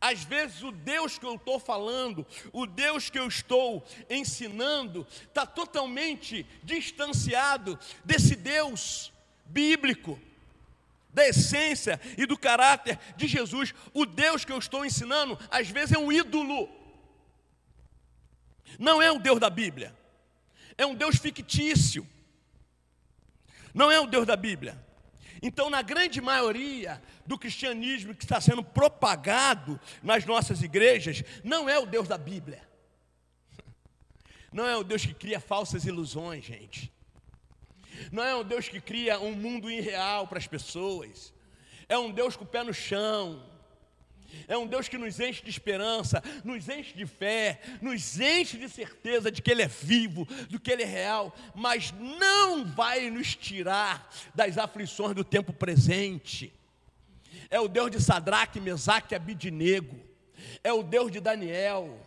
[0.01, 5.45] Às vezes o Deus que eu estou falando, o Deus que eu estou ensinando, está
[5.45, 9.13] totalmente distanciado desse Deus
[9.45, 10.19] bíblico,
[11.13, 13.75] da essência e do caráter de Jesus.
[13.93, 16.69] O Deus que eu estou ensinando, às vezes é um ídolo,
[18.79, 19.95] não é o Deus da Bíblia,
[20.79, 22.09] é um Deus fictício
[23.75, 24.79] não é o Deus da Bíblia.
[25.43, 31.79] Então, na grande maioria do cristianismo que está sendo propagado nas nossas igrejas, não é
[31.79, 32.69] o Deus da Bíblia.
[34.53, 36.93] Não é o Deus que cria falsas ilusões, gente.
[38.11, 41.33] Não é um Deus que cria um mundo irreal para as pessoas.
[41.89, 43.45] É um Deus com o pé no chão,
[44.47, 48.69] é um Deus que nos enche de esperança, nos enche de fé, nos enche de
[48.69, 53.35] certeza de que Ele é vivo, do que Ele é real, mas não vai nos
[53.35, 56.53] tirar das aflições do tempo presente.
[57.49, 59.99] É o Deus de Sadraque, Mesaque e Abidinego.
[60.63, 61.99] É o Deus de Daniel.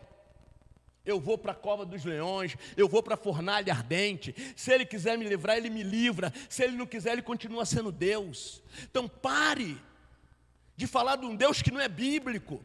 [1.06, 4.34] Eu vou para a cova dos leões, eu vou para a fornalha ardente.
[4.56, 6.32] Se Ele quiser me livrar, Ele me livra.
[6.48, 8.64] Se Ele não quiser, Ele continua sendo Deus.
[8.90, 9.78] Então pare
[10.76, 12.64] de falar de um Deus que não é bíblico,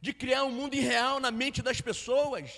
[0.00, 2.50] de criar um mundo irreal na mente das pessoas,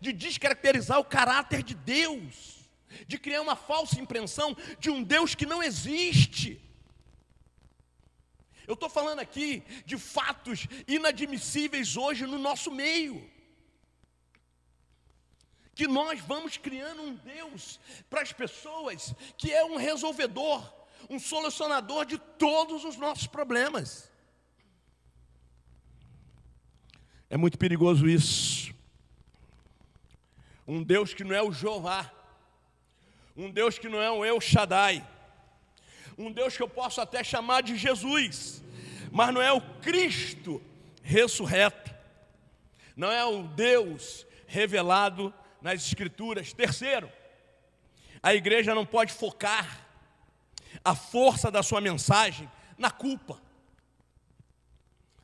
[0.00, 2.60] de descaracterizar o caráter de Deus,
[3.06, 6.60] de criar uma falsa impressão de um Deus que não existe.
[8.66, 13.28] Eu estou falando aqui de fatos inadmissíveis hoje no nosso meio.
[15.74, 20.72] Que nós vamos criando um Deus para as pessoas que é um resolvedor,
[21.08, 24.10] um solucionador de todos os nossos problemas.
[27.28, 28.74] É muito perigoso isso.
[30.66, 32.10] Um Deus que não é o Jeová,
[33.36, 35.06] um Deus que não é o El Shaddai,
[36.16, 38.62] um Deus que eu posso até chamar de Jesus,
[39.10, 40.62] mas não é o Cristo
[41.02, 41.92] ressurreto,
[42.94, 46.52] não é o Deus revelado nas Escrituras.
[46.52, 47.10] Terceiro,
[48.22, 49.81] a igreja não pode focar
[50.84, 53.40] a força da sua mensagem na culpa.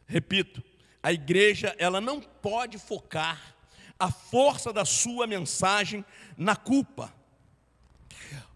[0.06, 0.62] Repito,
[1.02, 3.54] a igreja ela não pode focar
[3.98, 6.04] a força da sua mensagem
[6.36, 7.12] na culpa.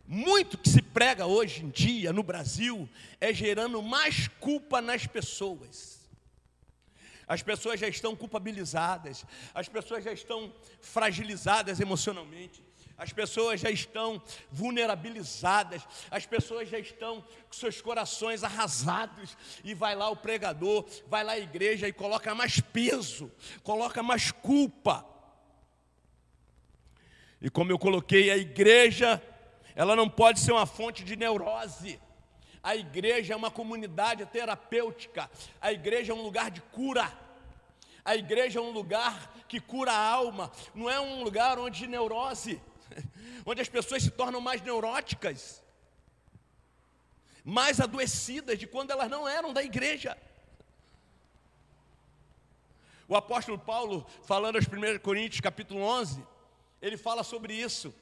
[0.06, 2.88] Muito que se prega hoje em dia no Brasil
[3.20, 6.00] é gerando mais culpa nas pessoas.
[7.26, 12.62] As pessoas já estão culpabilizadas, as pessoas já estão fragilizadas emocionalmente,
[13.02, 19.96] as pessoas já estão vulnerabilizadas, as pessoas já estão com seus corações arrasados, e vai
[19.96, 23.28] lá o pregador, vai lá a igreja e coloca mais peso,
[23.64, 25.04] coloca mais culpa.
[27.40, 29.20] E como eu coloquei, a igreja,
[29.74, 31.98] ela não pode ser uma fonte de neurose.
[32.62, 35.28] A igreja é uma comunidade terapêutica,
[35.60, 37.12] a igreja é um lugar de cura.
[38.04, 42.60] A igreja é um lugar que cura a alma, não é um lugar onde neurose
[43.46, 45.62] onde as pessoas se tornam mais neuróticas,
[47.44, 50.16] mais adoecidas de quando elas não eram da igreja.
[53.08, 56.24] O apóstolo Paulo, falando aos 1 Coríntios, capítulo 11,
[56.80, 57.94] ele fala sobre isso.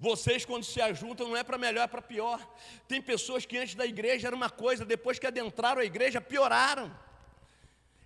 [0.00, 2.40] Vocês, quando se ajuntam, não é para melhor, é para pior.
[2.86, 6.94] Tem pessoas que antes da igreja era uma coisa, depois que adentraram a igreja, pioraram.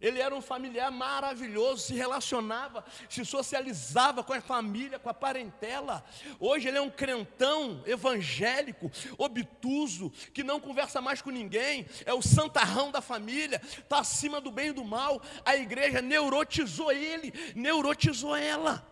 [0.02, 6.04] Ele era um familiar maravilhoso, se relacionava, se socializava com a família, com a parentela.
[6.40, 12.20] Hoje ele é um crentão evangélico, obtuso, que não conversa mais com ninguém, é o
[12.20, 15.22] santarrão da família, está acima do bem e do mal.
[15.44, 18.84] A igreja neurotizou ele, neurotizou ela.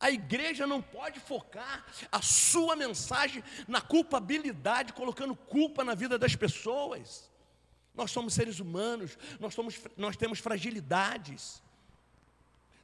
[0.00, 6.34] A igreja não pode focar a sua mensagem na culpabilidade, colocando culpa na vida das
[6.34, 7.30] pessoas.
[7.96, 11.62] Nós somos seres humanos, nós, somos, nós temos fragilidades,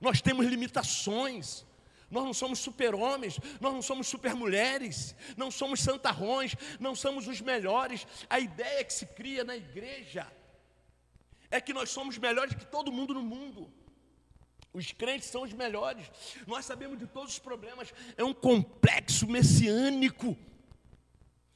[0.00, 1.64] nós temos limitações.
[2.10, 8.06] Nós não somos super-homens, nós não somos super-mulheres, não somos santarrões, não somos os melhores.
[8.28, 10.30] A ideia que se cria na igreja
[11.50, 13.72] é que nós somos melhores que todo mundo no mundo.
[14.74, 16.10] Os crentes são os melhores.
[16.46, 17.94] Nós sabemos de todos os problemas.
[18.14, 20.36] É um complexo messiânico.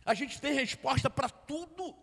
[0.07, 1.95] A gente tem resposta para tudo.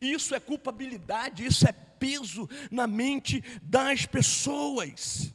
[0.00, 5.32] Isso é culpabilidade, isso é peso na mente das pessoas.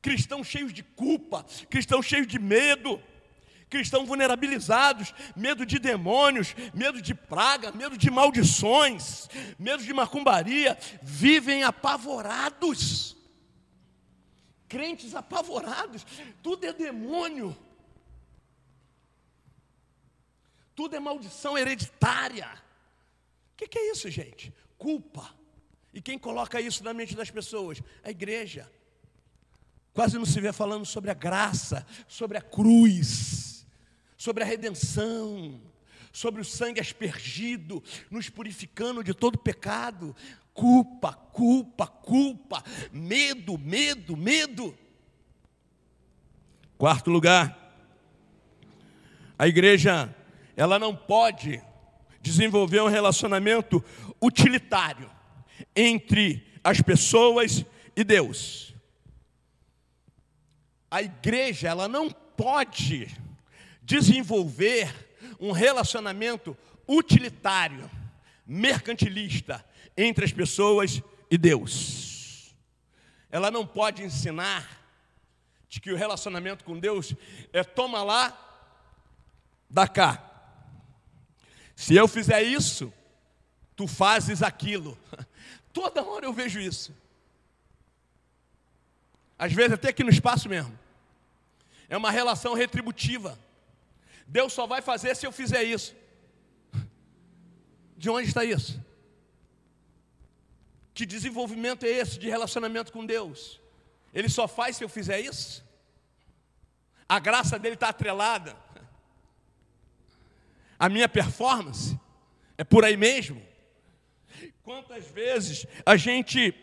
[0.00, 3.02] Cristãos cheios de culpa, cristãos cheios de medo,
[3.68, 9.28] cristãos vulnerabilizados, medo de demônios, medo de praga, medo de maldições,
[9.58, 13.16] medo de macumbaria, vivem apavorados.
[14.68, 16.06] Crentes apavorados,
[16.42, 17.56] tudo é demônio,
[20.74, 22.67] tudo é maldição hereditária
[23.58, 24.54] que, que é isso, gente?
[24.78, 25.34] Culpa.
[25.92, 27.82] E quem coloca isso na mente das pessoas?
[28.04, 28.70] A igreja.
[29.92, 33.66] Quase não se vê falando sobre a graça, sobre a cruz,
[34.16, 35.60] sobre a redenção,
[36.12, 40.14] sobre o sangue aspergido, nos purificando de todo pecado.
[40.54, 44.78] Culpa, culpa, culpa, medo, medo, medo.
[46.76, 47.74] Quarto lugar,
[49.36, 50.14] a igreja,
[50.56, 51.60] ela não pode
[52.28, 53.82] desenvolver um relacionamento
[54.20, 55.10] utilitário
[55.74, 57.64] entre as pessoas
[57.96, 58.74] e Deus.
[60.90, 63.08] A igreja, ela não pode
[63.82, 64.94] desenvolver
[65.40, 67.90] um relacionamento utilitário,
[68.46, 69.64] mercantilista
[69.96, 72.54] entre as pessoas e Deus.
[73.30, 74.78] Ela não pode ensinar
[75.68, 77.14] de que o relacionamento com Deus
[77.52, 78.36] é toma lá,
[79.68, 80.24] dá cá.
[81.78, 82.92] Se eu fizer isso,
[83.76, 84.98] tu fazes aquilo.
[85.72, 86.92] Toda hora eu vejo isso.
[89.38, 90.76] Às vezes até aqui no espaço mesmo.
[91.88, 93.38] É uma relação retributiva.
[94.26, 95.94] Deus só vai fazer se eu fizer isso.
[97.96, 98.84] De onde está isso?
[100.92, 103.60] Que desenvolvimento é esse de relacionamento com Deus?
[104.12, 105.64] Ele só faz se eu fizer isso?
[107.08, 108.56] A graça dele está atrelada
[110.78, 111.98] a minha performance?
[112.56, 113.42] É por aí mesmo?
[114.62, 116.54] Quantas vezes a gente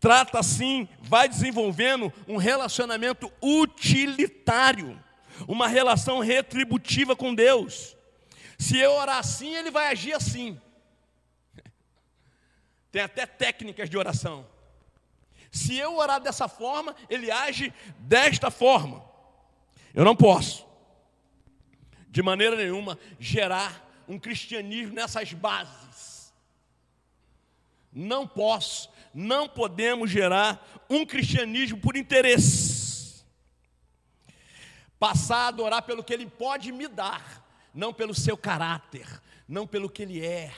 [0.00, 5.02] trata assim, vai desenvolvendo um relacionamento utilitário,
[5.48, 7.96] uma relação retributiva com Deus.
[8.58, 10.60] Se eu orar assim, ele vai agir assim.
[12.92, 14.46] Tem até técnicas de oração.
[15.50, 19.04] Se eu orar dessa forma, ele age desta forma.
[19.94, 20.63] Eu não posso.
[22.14, 26.32] De maneira nenhuma, gerar um cristianismo nessas bases.
[27.92, 33.24] Não posso, não podemos gerar um cristianismo por interesse.
[34.96, 37.44] Passar a adorar pelo que Ele pode me dar,
[37.74, 40.54] não pelo seu caráter, não pelo que Ele é.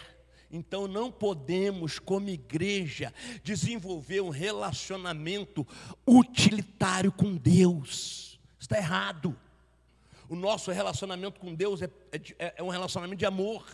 [0.50, 5.66] Então não podemos, como igreja, desenvolver um relacionamento
[6.06, 8.38] utilitário com Deus.
[8.60, 9.34] Está errado.
[10.28, 11.90] O nosso relacionamento com Deus é,
[12.38, 13.64] é, é um relacionamento de amor,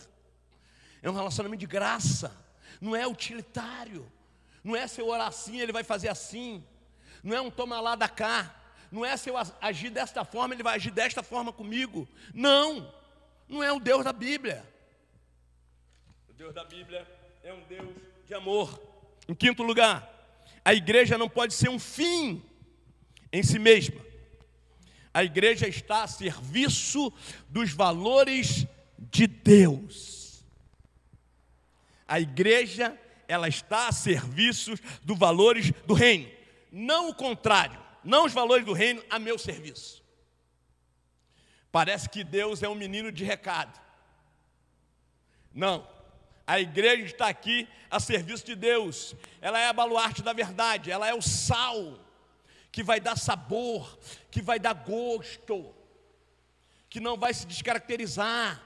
[1.01, 2.35] é um relacionamento de graça,
[2.79, 4.11] não é utilitário,
[4.63, 6.63] não é se eu orar assim, ele vai fazer assim,
[7.23, 8.55] não é um toma lá da cá,
[8.91, 12.07] não é se eu agir desta forma, ele vai agir desta forma comigo.
[12.31, 12.93] Não,
[13.49, 14.63] não é o Deus da Bíblia.
[16.29, 17.07] O Deus da Bíblia
[17.41, 17.95] é um Deus
[18.27, 18.79] de amor.
[19.27, 20.07] Em quinto lugar,
[20.63, 22.43] a igreja não pode ser um fim
[23.31, 24.02] em si mesma.
[25.13, 27.13] A igreja está a serviço
[27.47, 28.65] dos valores
[28.97, 30.43] de Deus.
[32.07, 36.29] A igreja, ela está a serviço dos valores do reino,
[36.71, 40.03] não o contrário, não os valores do reino a meu serviço.
[41.71, 43.79] Parece que Deus é um menino de recado.
[45.53, 45.87] Não.
[46.45, 49.15] A igreja está aqui a serviço de Deus.
[49.39, 52.02] Ela é a baluarte da verdade, ela é o sal
[52.73, 53.99] que vai dar sabor,
[54.31, 55.73] que vai dar gosto,
[56.89, 58.59] que não vai se descaracterizar,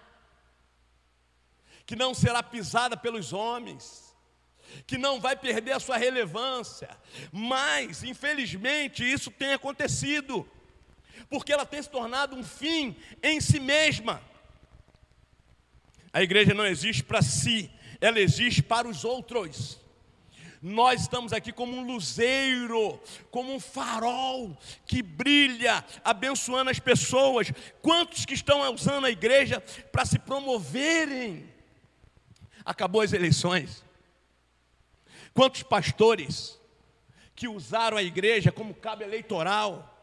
[1.86, 4.16] que não será pisada pelos homens,
[4.88, 6.90] que não vai perder a sua relevância,
[7.34, 10.50] mas, infelizmente, isso tem acontecido,
[11.30, 14.22] porque ela tem se tornado um fim em si mesma.
[16.14, 19.86] A igreja não existe para si, ela existe para os outros.
[20.62, 23.00] Nós estamos aqui como um luzeiro,
[23.30, 27.52] como um farol que brilha, abençoando as pessoas.
[27.82, 31.48] Quantos que estão usando a igreja para se promoverem?
[32.66, 33.84] Acabou as eleições.
[35.34, 36.60] Quantos pastores
[37.36, 39.94] que usaram a igreja como cabo eleitoral?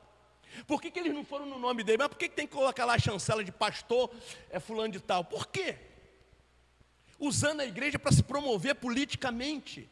[0.68, 1.98] Por que, que eles não foram no nome dele?
[1.98, 4.08] Mas por que, que tem que colocar lá a chancela de pastor
[4.50, 5.24] é fulano de tal?
[5.24, 5.76] Por quê?
[7.18, 9.90] Usando a igreja para se promover politicamente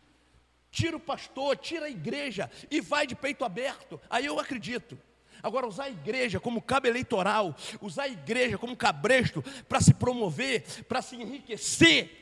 [0.73, 4.01] tira o pastor, tira a igreja e vai de peito aberto.
[4.09, 4.99] Aí eu acredito.
[5.43, 10.64] Agora, usar a igreja como cabo eleitoral, usar a igreja como cabresto para se promover,
[10.85, 12.18] para se enriquecer,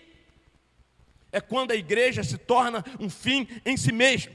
[1.30, 4.34] é quando a igreja se torna um fim em si mesmo.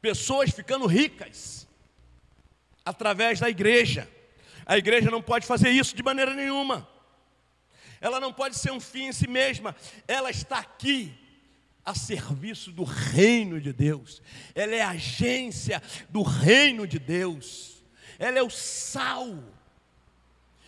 [0.00, 1.66] Pessoas ficando ricas
[2.84, 4.08] através da igreja.
[4.64, 6.88] A igreja não pode fazer isso de maneira nenhuma.
[8.00, 9.74] Ela não pode ser um fim em si mesma.
[10.06, 11.23] Ela está aqui
[11.84, 14.22] a serviço do reino de Deus,
[14.54, 17.84] ela é agência do reino de Deus,
[18.18, 19.42] ela é o sal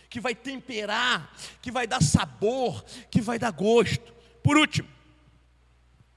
[0.09, 4.13] que vai temperar, que vai dar sabor, que vai dar gosto.
[4.41, 4.87] Por último,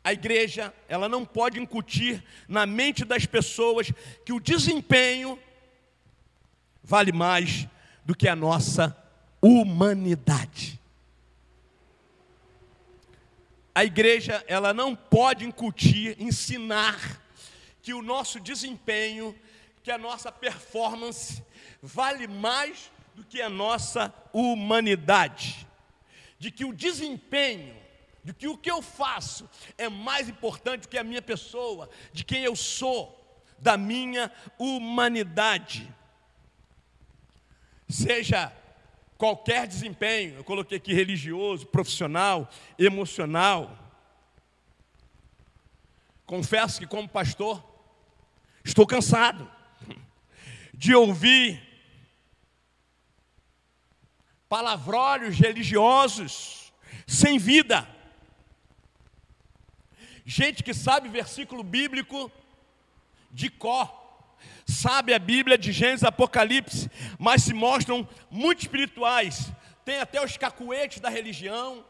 [0.03, 3.93] a igreja, ela não pode incutir na mente das pessoas
[4.25, 5.39] que o desempenho
[6.83, 7.69] vale mais
[8.05, 8.97] do que a nossa
[9.43, 10.80] humanidade.
[13.75, 17.23] A igreja, ela não pode incutir, ensinar
[17.83, 19.39] que o nosso desempenho,
[19.83, 21.43] que a nossa performance
[21.81, 25.67] vale mais do que a nossa humanidade.
[26.39, 27.77] De que o desempenho,
[28.25, 29.49] de que o que eu faço
[29.79, 33.17] é mais importante do que a minha pessoa, de quem eu sou,
[33.59, 35.89] da minha humanidade.
[37.89, 38.53] Seja
[39.21, 42.49] qualquer desempenho, eu coloquei aqui religioso, profissional,
[42.79, 43.77] emocional.
[46.25, 47.63] Confesso que, como pastor,
[48.65, 49.47] estou cansado
[50.73, 51.63] de ouvir
[54.49, 56.73] palavrórios religiosos
[57.07, 57.87] sem vida.
[60.25, 62.33] Gente que sabe versículo bíblico
[63.31, 64.00] de cor
[64.81, 69.53] sabe a Bíblia de Gênesis Apocalipse, mas se mostram muito espirituais.
[69.85, 71.85] Tem até os cacuetes da religião,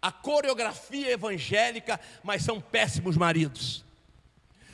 [0.00, 3.84] a coreografia evangélica, mas são péssimos maridos,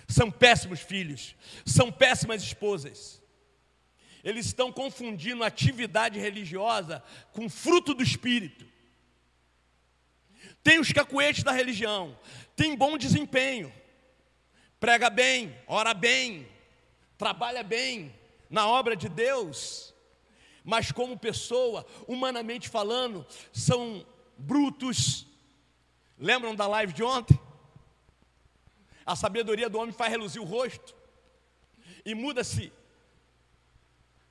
[0.07, 1.35] são péssimos filhos,
[1.65, 3.21] são péssimas esposas.
[4.23, 8.67] Eles estão confundindo atividade religiosa com fruto do espírito.
[10.63, 12.17] Tem os cacuetes da religião,
[12.55, 13.73] tem bom desempenho,
[14.79, 16.47] prega bem, ora bem,
[17.21, 18.19] trabalha bem
[18.49, 19.95] na obra de Deus,
[20.65, 24.07] mas como pessoa, humanamente falando, são
[24.39, 25.27] brutos.
[26.19, 27.39] Lembram da live de ontem?
[29.05, 30.95] A sabedoria do homem faz reluzir o rosto
[32.07, 32.73] e muda-se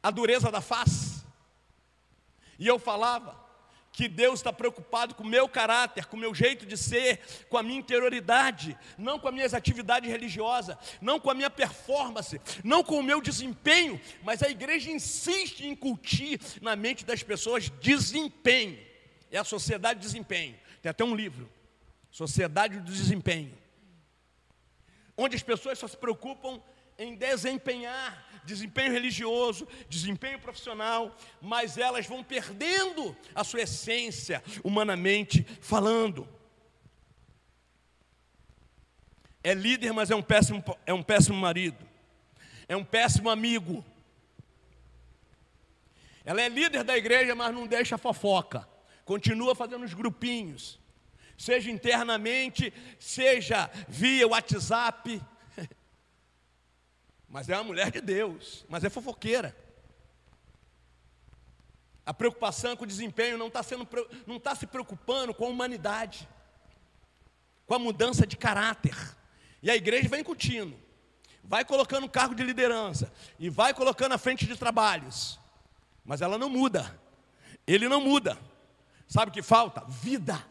[0.02, 1.24] a dureza da face.
[2.58, 3.40] E eu falava
[3.92, 7.20] que Deus está preocupado com o meu caráter, com o meu jeito de ser,
[7.50, 12.40] com a minha interioridade, não com as minhas atividades religiosas, não com a minha performance,
[12.64, 17.70] não com o meu desempenho, mas a igreja insiste em incutir na mente das pessoas
[17.82, 18.80] desempenho.
[19.32, 20.56] É a sociedade de desempenho.
[20.82, 21.50] Tem até um livro,
[22.10, 23.56] Sociedade do Desempenho,
[25.16, 26.62] onde as pessoas só se preocupam
[26.98, 36.28] em desempenhar desempenho religioso, desempenho profissional, mas elas vão perdendo a sua essência, humanamente falando.
[39.44, 41.78] É líder, mas é um péssimo, é um péssimo marido,
[42.68, 43.86] é um péssimo amigo.
[46.26, 48.68] Ela é líder da igreja, mas não deixa fofoca,
[49.06, 50.80] continua fazendo os grupinhos,
[51.38, 55.22] seja internamente, seja via WhatsApp,
[57.30, 59.56] mas é uma mulher de Deus, mas é fofoqueira.
[62.06, 63.62] A preocupação com o desempenho não está
[64.26, 66.28] não está se preocupando com a humanidade,
[67.68, 68.96] com a mudança de caráter.
[69.62, 70.76] E a igreja vai incutindo,
[71.44, 75.40] vai colocando cargo de liderança e vai colocando à frente de trabalhos,
[76.04, 77.00] mas ela não muda.
[77.68, 78.40] Ele não muda.
[79.08, 79.86] Sabe o que falta?
[79.88, 80.44] Vida.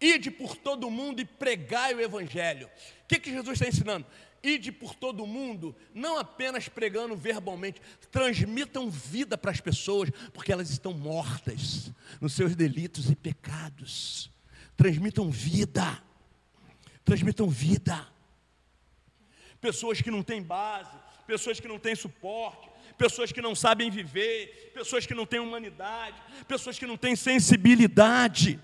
[0.00, 2.70] Ide por todo mundo e pregai o Evangelho.
[3.08, 4.04] O que, que Jesus está ensinando?
[4.42, 7.80] Ide por todo mundo, não apenas pregando verbalmente,
[8.10, 11.90] transmitam vida para as pessoas, porque elas estão mortas
[12.20, 14.30] nos seus delitos e pecados.
[14.76, 16.02] Transmitam vida,
[17.02, 18.06] transmitam vida.
[19.58, 20.94] Pessoas que não têm base,
[21.26, 26.20] pessoas que não têm suporte, pessoas que não sabem viver, pessoas que não têm humanidade,
[26.46, 28.60] pessoas que não têm sensibilidade.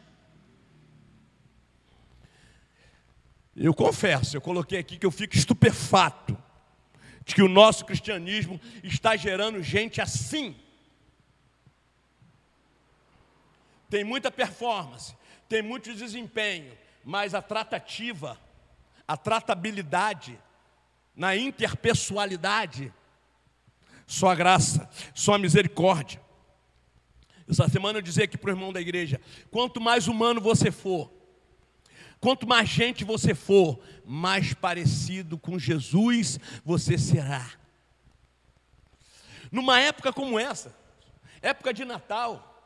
[3.57, 6.37] Eu confesso, eu coloquei aqui que eu fico estupefato
[7.25, 10.57] de que o nosso cristianismo está gerando gente assim.
[13.89, 15.17] Tem muita performance,
[15.49, 18.39] tem muito desempenho, mas a tratativa,
[19.07, 20.39] a tratabilidade,
[21.15, 22.93] na interpessoalidade,
[24.07, 26.21] só a graça, só a misericórdia.
[27.49, 31.11] Essa semana eu dizia aqui para o irmão da igreja: quanto mais humano você for,
[32.25, 37.47] Quanto mais gente você for, mais parecido com Jesus você será.
[39.53, 40.75] Numa época como essa,
[41.43, 42.65] época de Natal,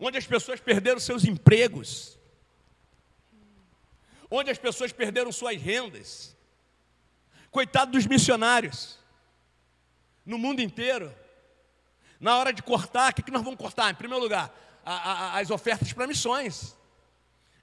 [0.00, 2.18] onde as pessoas perderam seus empregos,
[4.28, 6.36] onde as pessoas perderam suas rendas,
[7.52, 8.98] coitado dos missionários,
[10.24, 11.14] no mundo inteiro,
[12.18, 13.92] na hora de cortar, o que nós vamos cortar?
[13.92, 14.52] Em primeiro lugar,
[14.84, 16.76] as ofertas para missões.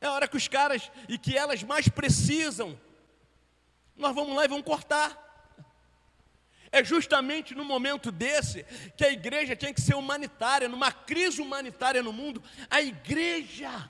[0.03, 2.77] É a hora que os caras e que elas mais precisam,
[3.95, 5.17] nós vamos lá e vamos cortar.
[6.69, 8.65] É justamente no momento desse
[8.97, 13.89] que a igreja tinha que ser humanitária, numa crise humanitária no mundo, a igreja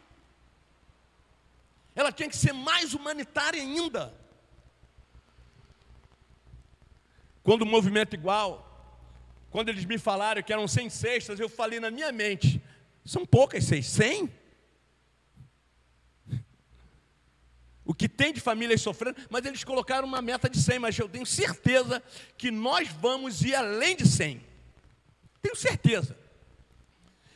[1.96, 4.14] ela tinha que ser mais humanitária ainda.
[7.42, 8.52] Quando o movimento igual,
[9.50, 12.62] quando eles me falaram que eram 100 cestas, eu falei na minha mente,
[13.04, 14.43] são poucas seis, 100?
[17.86, 21.10] O que tem de famílias sofrendo, mas eles colocaram uma meta de 100, mas eu
[21.10, 22.02] tenho certeza
[22.38, 24.42] que nós vamos ir além de 100.
[25.42, 26.18] Tenho certeza.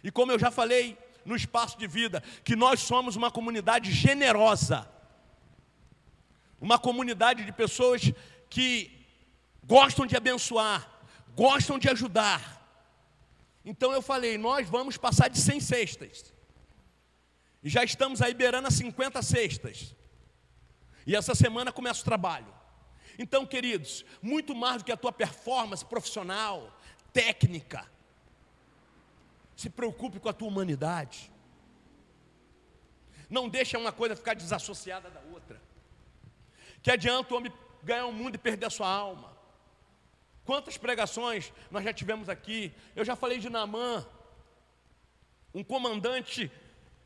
[0.03, 4.89] E como eu já falei no espaço de vida, que nós somos uma comunidade generosa.
[6.61, 8.01] Uma comunidade de pessoas
[8.49, 8.89] que
[9.65, 10.89] gostam de abençoar,
[11.35, 12.55] gostam de ajudar.
[13.65, 16.33] Então eu falei, nós vamos passar de 100 cestas.
[17.61, 19.93] E já estamos aí beirando a 50 cestas.
[21.07, 22.53] E essa semana começa o trabalho.
[23.17, 26.77] Então, queridos, muito mais do que a tua performance profissional,
[27.13, 27.89] técnica,
[29.55, 31.31] se preocupe com a tua humanidade.
[33.29, 35.61] Não deixe uma coisa ficar desassociada da outra.
[36.83, 39.35] Que adianta o homem ganhar o mundo e perder a sua alma?
[40.43, 42.73] Quantas pregações nós já tivemos aqui?
[42.93, 44.05] Eu já falei de Naamã,
[45.53, 46.51] um comandante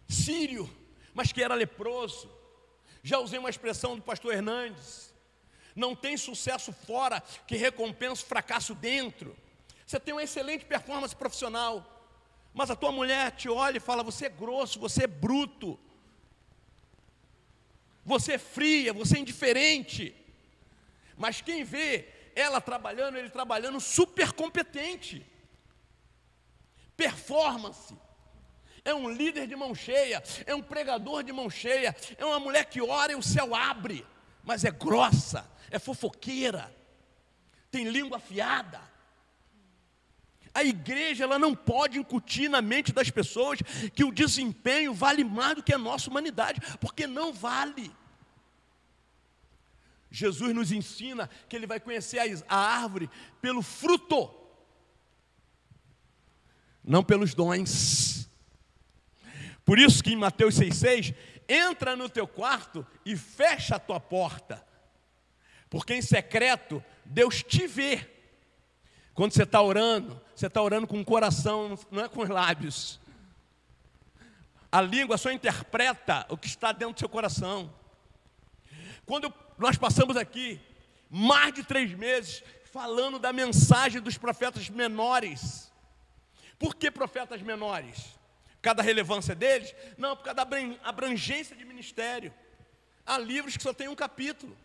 [0.07, 0.67] sírio,
[1.13, 2.40] mas que era leproso.
[3.03, 5.13] Já usei uma expressão do pastor Hernandes:
[5.75, 9.35] não tem sucesso fora que recompensa o fracasso dentro.
[9.85, 12.07] Você tem uma excelente performance profissional,
[12.53, 15.79] mas a tua mulher te olha e fala: você é grosso, você é bruto,
[18.05, 20.15] você é fria, você é indiferente.
[21.17, 25.25] Mas quem vê ela trabalhando, ele trabalhando super competente,
[26.95, 27.95] performance
[28.83, 32.65] é um líder de mão cheia, é um pregador de mão cheia, é uma mulher
[32.65, 34.05] que ora e o céu abre,
[34.43, 36.75] mas é grossa, é fofoqueira,
[37.69, 38.81] tem língua afiada.
[40.53, 43.59] A igreja ela não pode incutir na mente das pessoas
[43.95, 47.91] que o desempenho vale mais do que a nossa humanidade, porque não vale.
[50.09, 52.19] Jesus nos ensina que ele vai conhecer
[52.49, 53.09] a árvore
[53.41, 54.29] pelo fruto,
[56.83, 58.20] não pelos dons.
[59.71, 61.15] Por isso que em Mateus 6,6,
[61.47, 64.61] entra no teu quarto e fecha a tua porta,
[65.69, 68.05] porque em secreto Deus te vê.
[69.13, 72.99] Quando você está orando, você está orando com o coração, não é com os lábios.
[74.69, 77.73] A língua só interpreta o que está dentro do seu coração.
[79.05, 80.59] Quando nós passamos aqui
[81.09, 82.43] mais de três meses
[82.73, 85.71] falando da mensagem dos profetas menores.
[86.59, 88.19] Por que profetas menores?
[88.61, 89.73] Por causa da relevância deles?
[89.97, 90.47] Não, por causa da
[90.83, 92.31] abrangência de ministério.
[93.03, 94.55] Há livros que só tem um capítulo.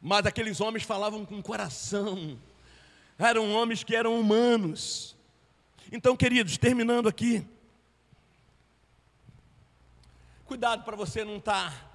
[0.00, 2.40] Mas aqueles homens falavam com coração,
[3.18, 5.16] eram homens que eram humanos.
[5.90, 7.44] Então, queridos, terminando aqui,
[10.46, 11.90] cuidado para você não estar tá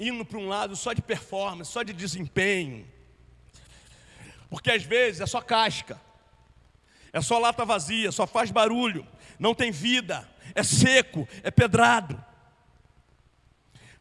[0.00, 2.90] indo para um lado só de performance, só de desempenho,
[4.48, 6.00] porque às vezes é só casca,
[7.14, 9.06] é só lata vazia, só faz barulho,
[9.38, 12.22] não tem vida, é seco, é pedrado.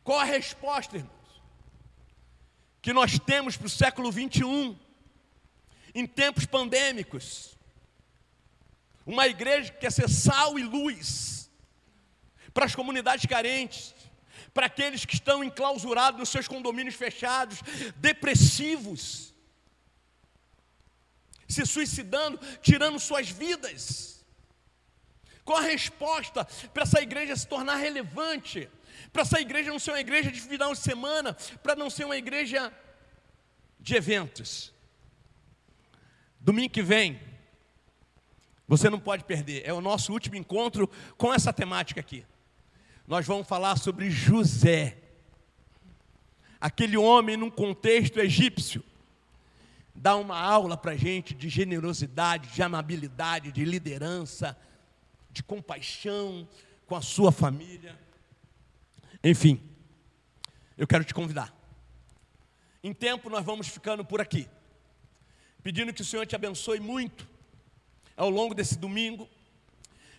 [0.04, 1.24] Qual a resposta, irmão?
[2.84, 4.78] que nós temos para o século 21,
[5.96, 7.58] em tempos pandêmicos.
[9.06, 11.50] Uma igreja que quer ser sal e luz
[12.54, 13.96] para as comunidades carentes,
[14.54, 17.62] para aqueles que estão enclausurados nos seus condomínios fechados,
[17.96, 19.33] depressivos,
[21.54, 24.26] se suicidando, tirando suas vidas.
[25.46, 28.70] Qual a resposta para essa igreja se tornar relevante?
[29.12, 32.18] para essa igreja não ser uma igreja de final de semana, para não ser uma
[32.18, 32.74] igreja
[33.80, 34.74] de eventos.
[36.40, 37.20] Domingo que vem,
[38.68, 42.26] você não pode perder, é o nosso último encontro com essa temática aqui.
[43.08, 44.98] Nós vamos falar sobre José,
[46.60, 48.84] aquele homem num contexto egípcio,
[49.94, 54.58] dá uma aula para a gente de generosidade, de amabilidade, de liderança,
[55.32, 56.48] de compaixão
[56.86, 58.00] com a sua família.
[59.24, 59.62] Enfim,
[60.78, 61.54] eu quero te convidar.
[62.84, 64.48] Em tempo nós vamos ficando por aqui,
[65.62, 67.28] pedindo que o Senhor te abençoe muito
[68.18, 69.30] ao longo desse domingo,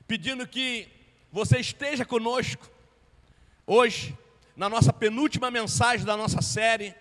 [0.06, 0.88] pedindo que
[1.30, 2.70] você esteja conosco
[3.66, 4.16] hoje,
[4.56, 6.94] na nossa penúltima mensagem da nossa série,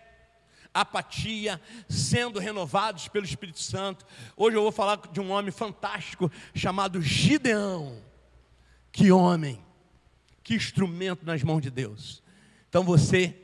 [0.74, 4.06] apatia, sendo renovados pelo Espírito Santo.
[4.36, 8.02] Hoje eu vou falar de um homem fantástico chamado Gideão.
[8.92, 9.64] Que homem!
[10.44, 12.22] Que instrumento nas mãos de Deus.
[12.68, 13.36] Então você,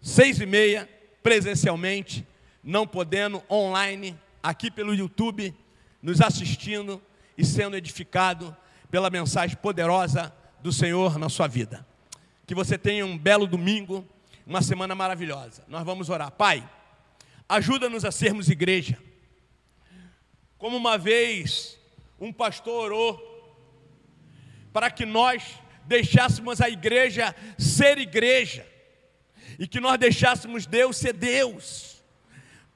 [0.00, 0.88] seis e meia,
[1.22, 2.26] presencialmente,
[2.62, 5.54] não podendo, online, aqui pelo YouTube,
[6.00, 7.02] nos assistindo
[7.36, 8.56] e sendo edificado
[8.90, 11.86] pela mensagem poderosa do Senhor na sua vida.
[12.46, 14.06] Que você tenha um belo domingo,
[14.46, 15.64] uma semana maravilhosa.
[15.68, 16.30] Nós vamos orar.
[16.30, 16.68] Pai,
[17.48, 18.98] ajuda-nos a sermos igreja.
[20.58, 21.78] Como uma vez
[22.18, 23.36] um pastor orou
[24.72, 25.42] para que nós
[25.84, 28.66] deixássemos a igreja ser igreja
[29.58, 32.02] e que nós deixássemos Deus ser Deus.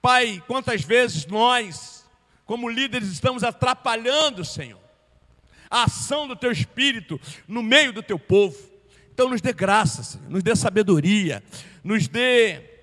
[0.01, 2.09] Pai, quantas vezes nós,
[2.47, 4.81] como líderes, estamos atrapalhando, Senhor,
[5.69, 8.59] a ação do Teu Espírito no meio do Teu povo.
[9.13, 11.43] Então, nos dê graça, Senhor, nos dê sabedoria,
[11.85, 12.80] nos dê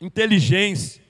[0.00, 1.02] inteligência,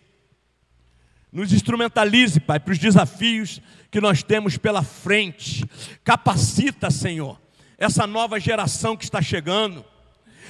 [1.31, 3.61] nos instrumentalize, Pai, para os desafios
[3.91, 5.65] que nós temos pela frente.
[6.03, 7.39] Capacita, Senhor
[7.79, 9.85] essa nova geração que está chegando,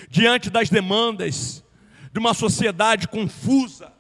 [0.09, 1.63] diante das demandas
[2.11, 3.93] de uma sociedade confusa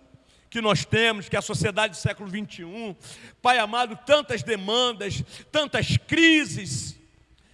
[0.48, 2.96] que nós temos, que é a sociedade do século 21.
[3.42, 5.22] Pai amado, tantas demandas,
[5.52, 6.98] tantas crises,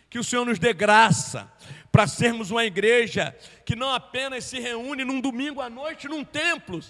[0.08, 1.50] que o Senhor nos dê graça
[1.94, 3.32] para sermos uma igreja
[3.64, 6.80] que não apenas se reúne num domingo à noite num templo,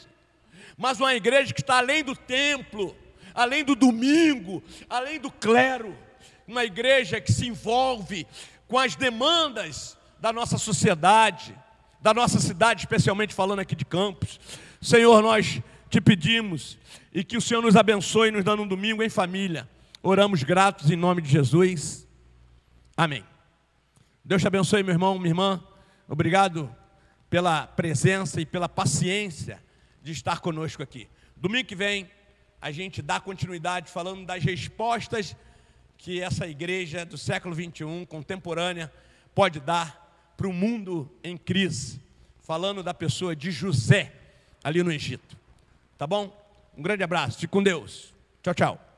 [0.78, 2.96] mas uma igreja que está além do templo,
[3.34, 5.94] além do domingo, além do clero,
[6.48, 8.26] uma igreja que se envolve
[8.66, 11.54] com as demandas da nossa sociedade,
[12.00, 14.40] da nossa cidade, especialmente falando aqui de Campos.
[14.80, 16.78] Senhor, nós te pedimos
[17.12, 19.68] e que o Senhor nos abençoe nos dando um domingo em família.
[20.02, 22.08] Oramos gratos em nome de Jesus.
[22.96, 23.33] Amém.
[24.26, 25.62] Deus te abençoe, meu irmão, minha irmã.
[26.08, 26.74] Obrigado
[27.28, 29.62] pela presença e pela paciência
[30.02, 31.10] de estar conosco aqui.
[31.36, 32.10] Domingo que vem,
[32.58, 35.36] a gente dá continuidade falando das respostas
[35.98, 38.90] que essa igreja do século 21, contemporânea,
[39.34, 42.00] pode dar para o mundo em crise,
[42.40, 44.10] falando da pessoa de José,
[44.62, 45.36] ali no Egito.
[45.98, 46.34] Tá bom?
[46.74, 48.14] Um grande abraço, fique com Deus.
[48.42, 48.93] Tchau, tchau.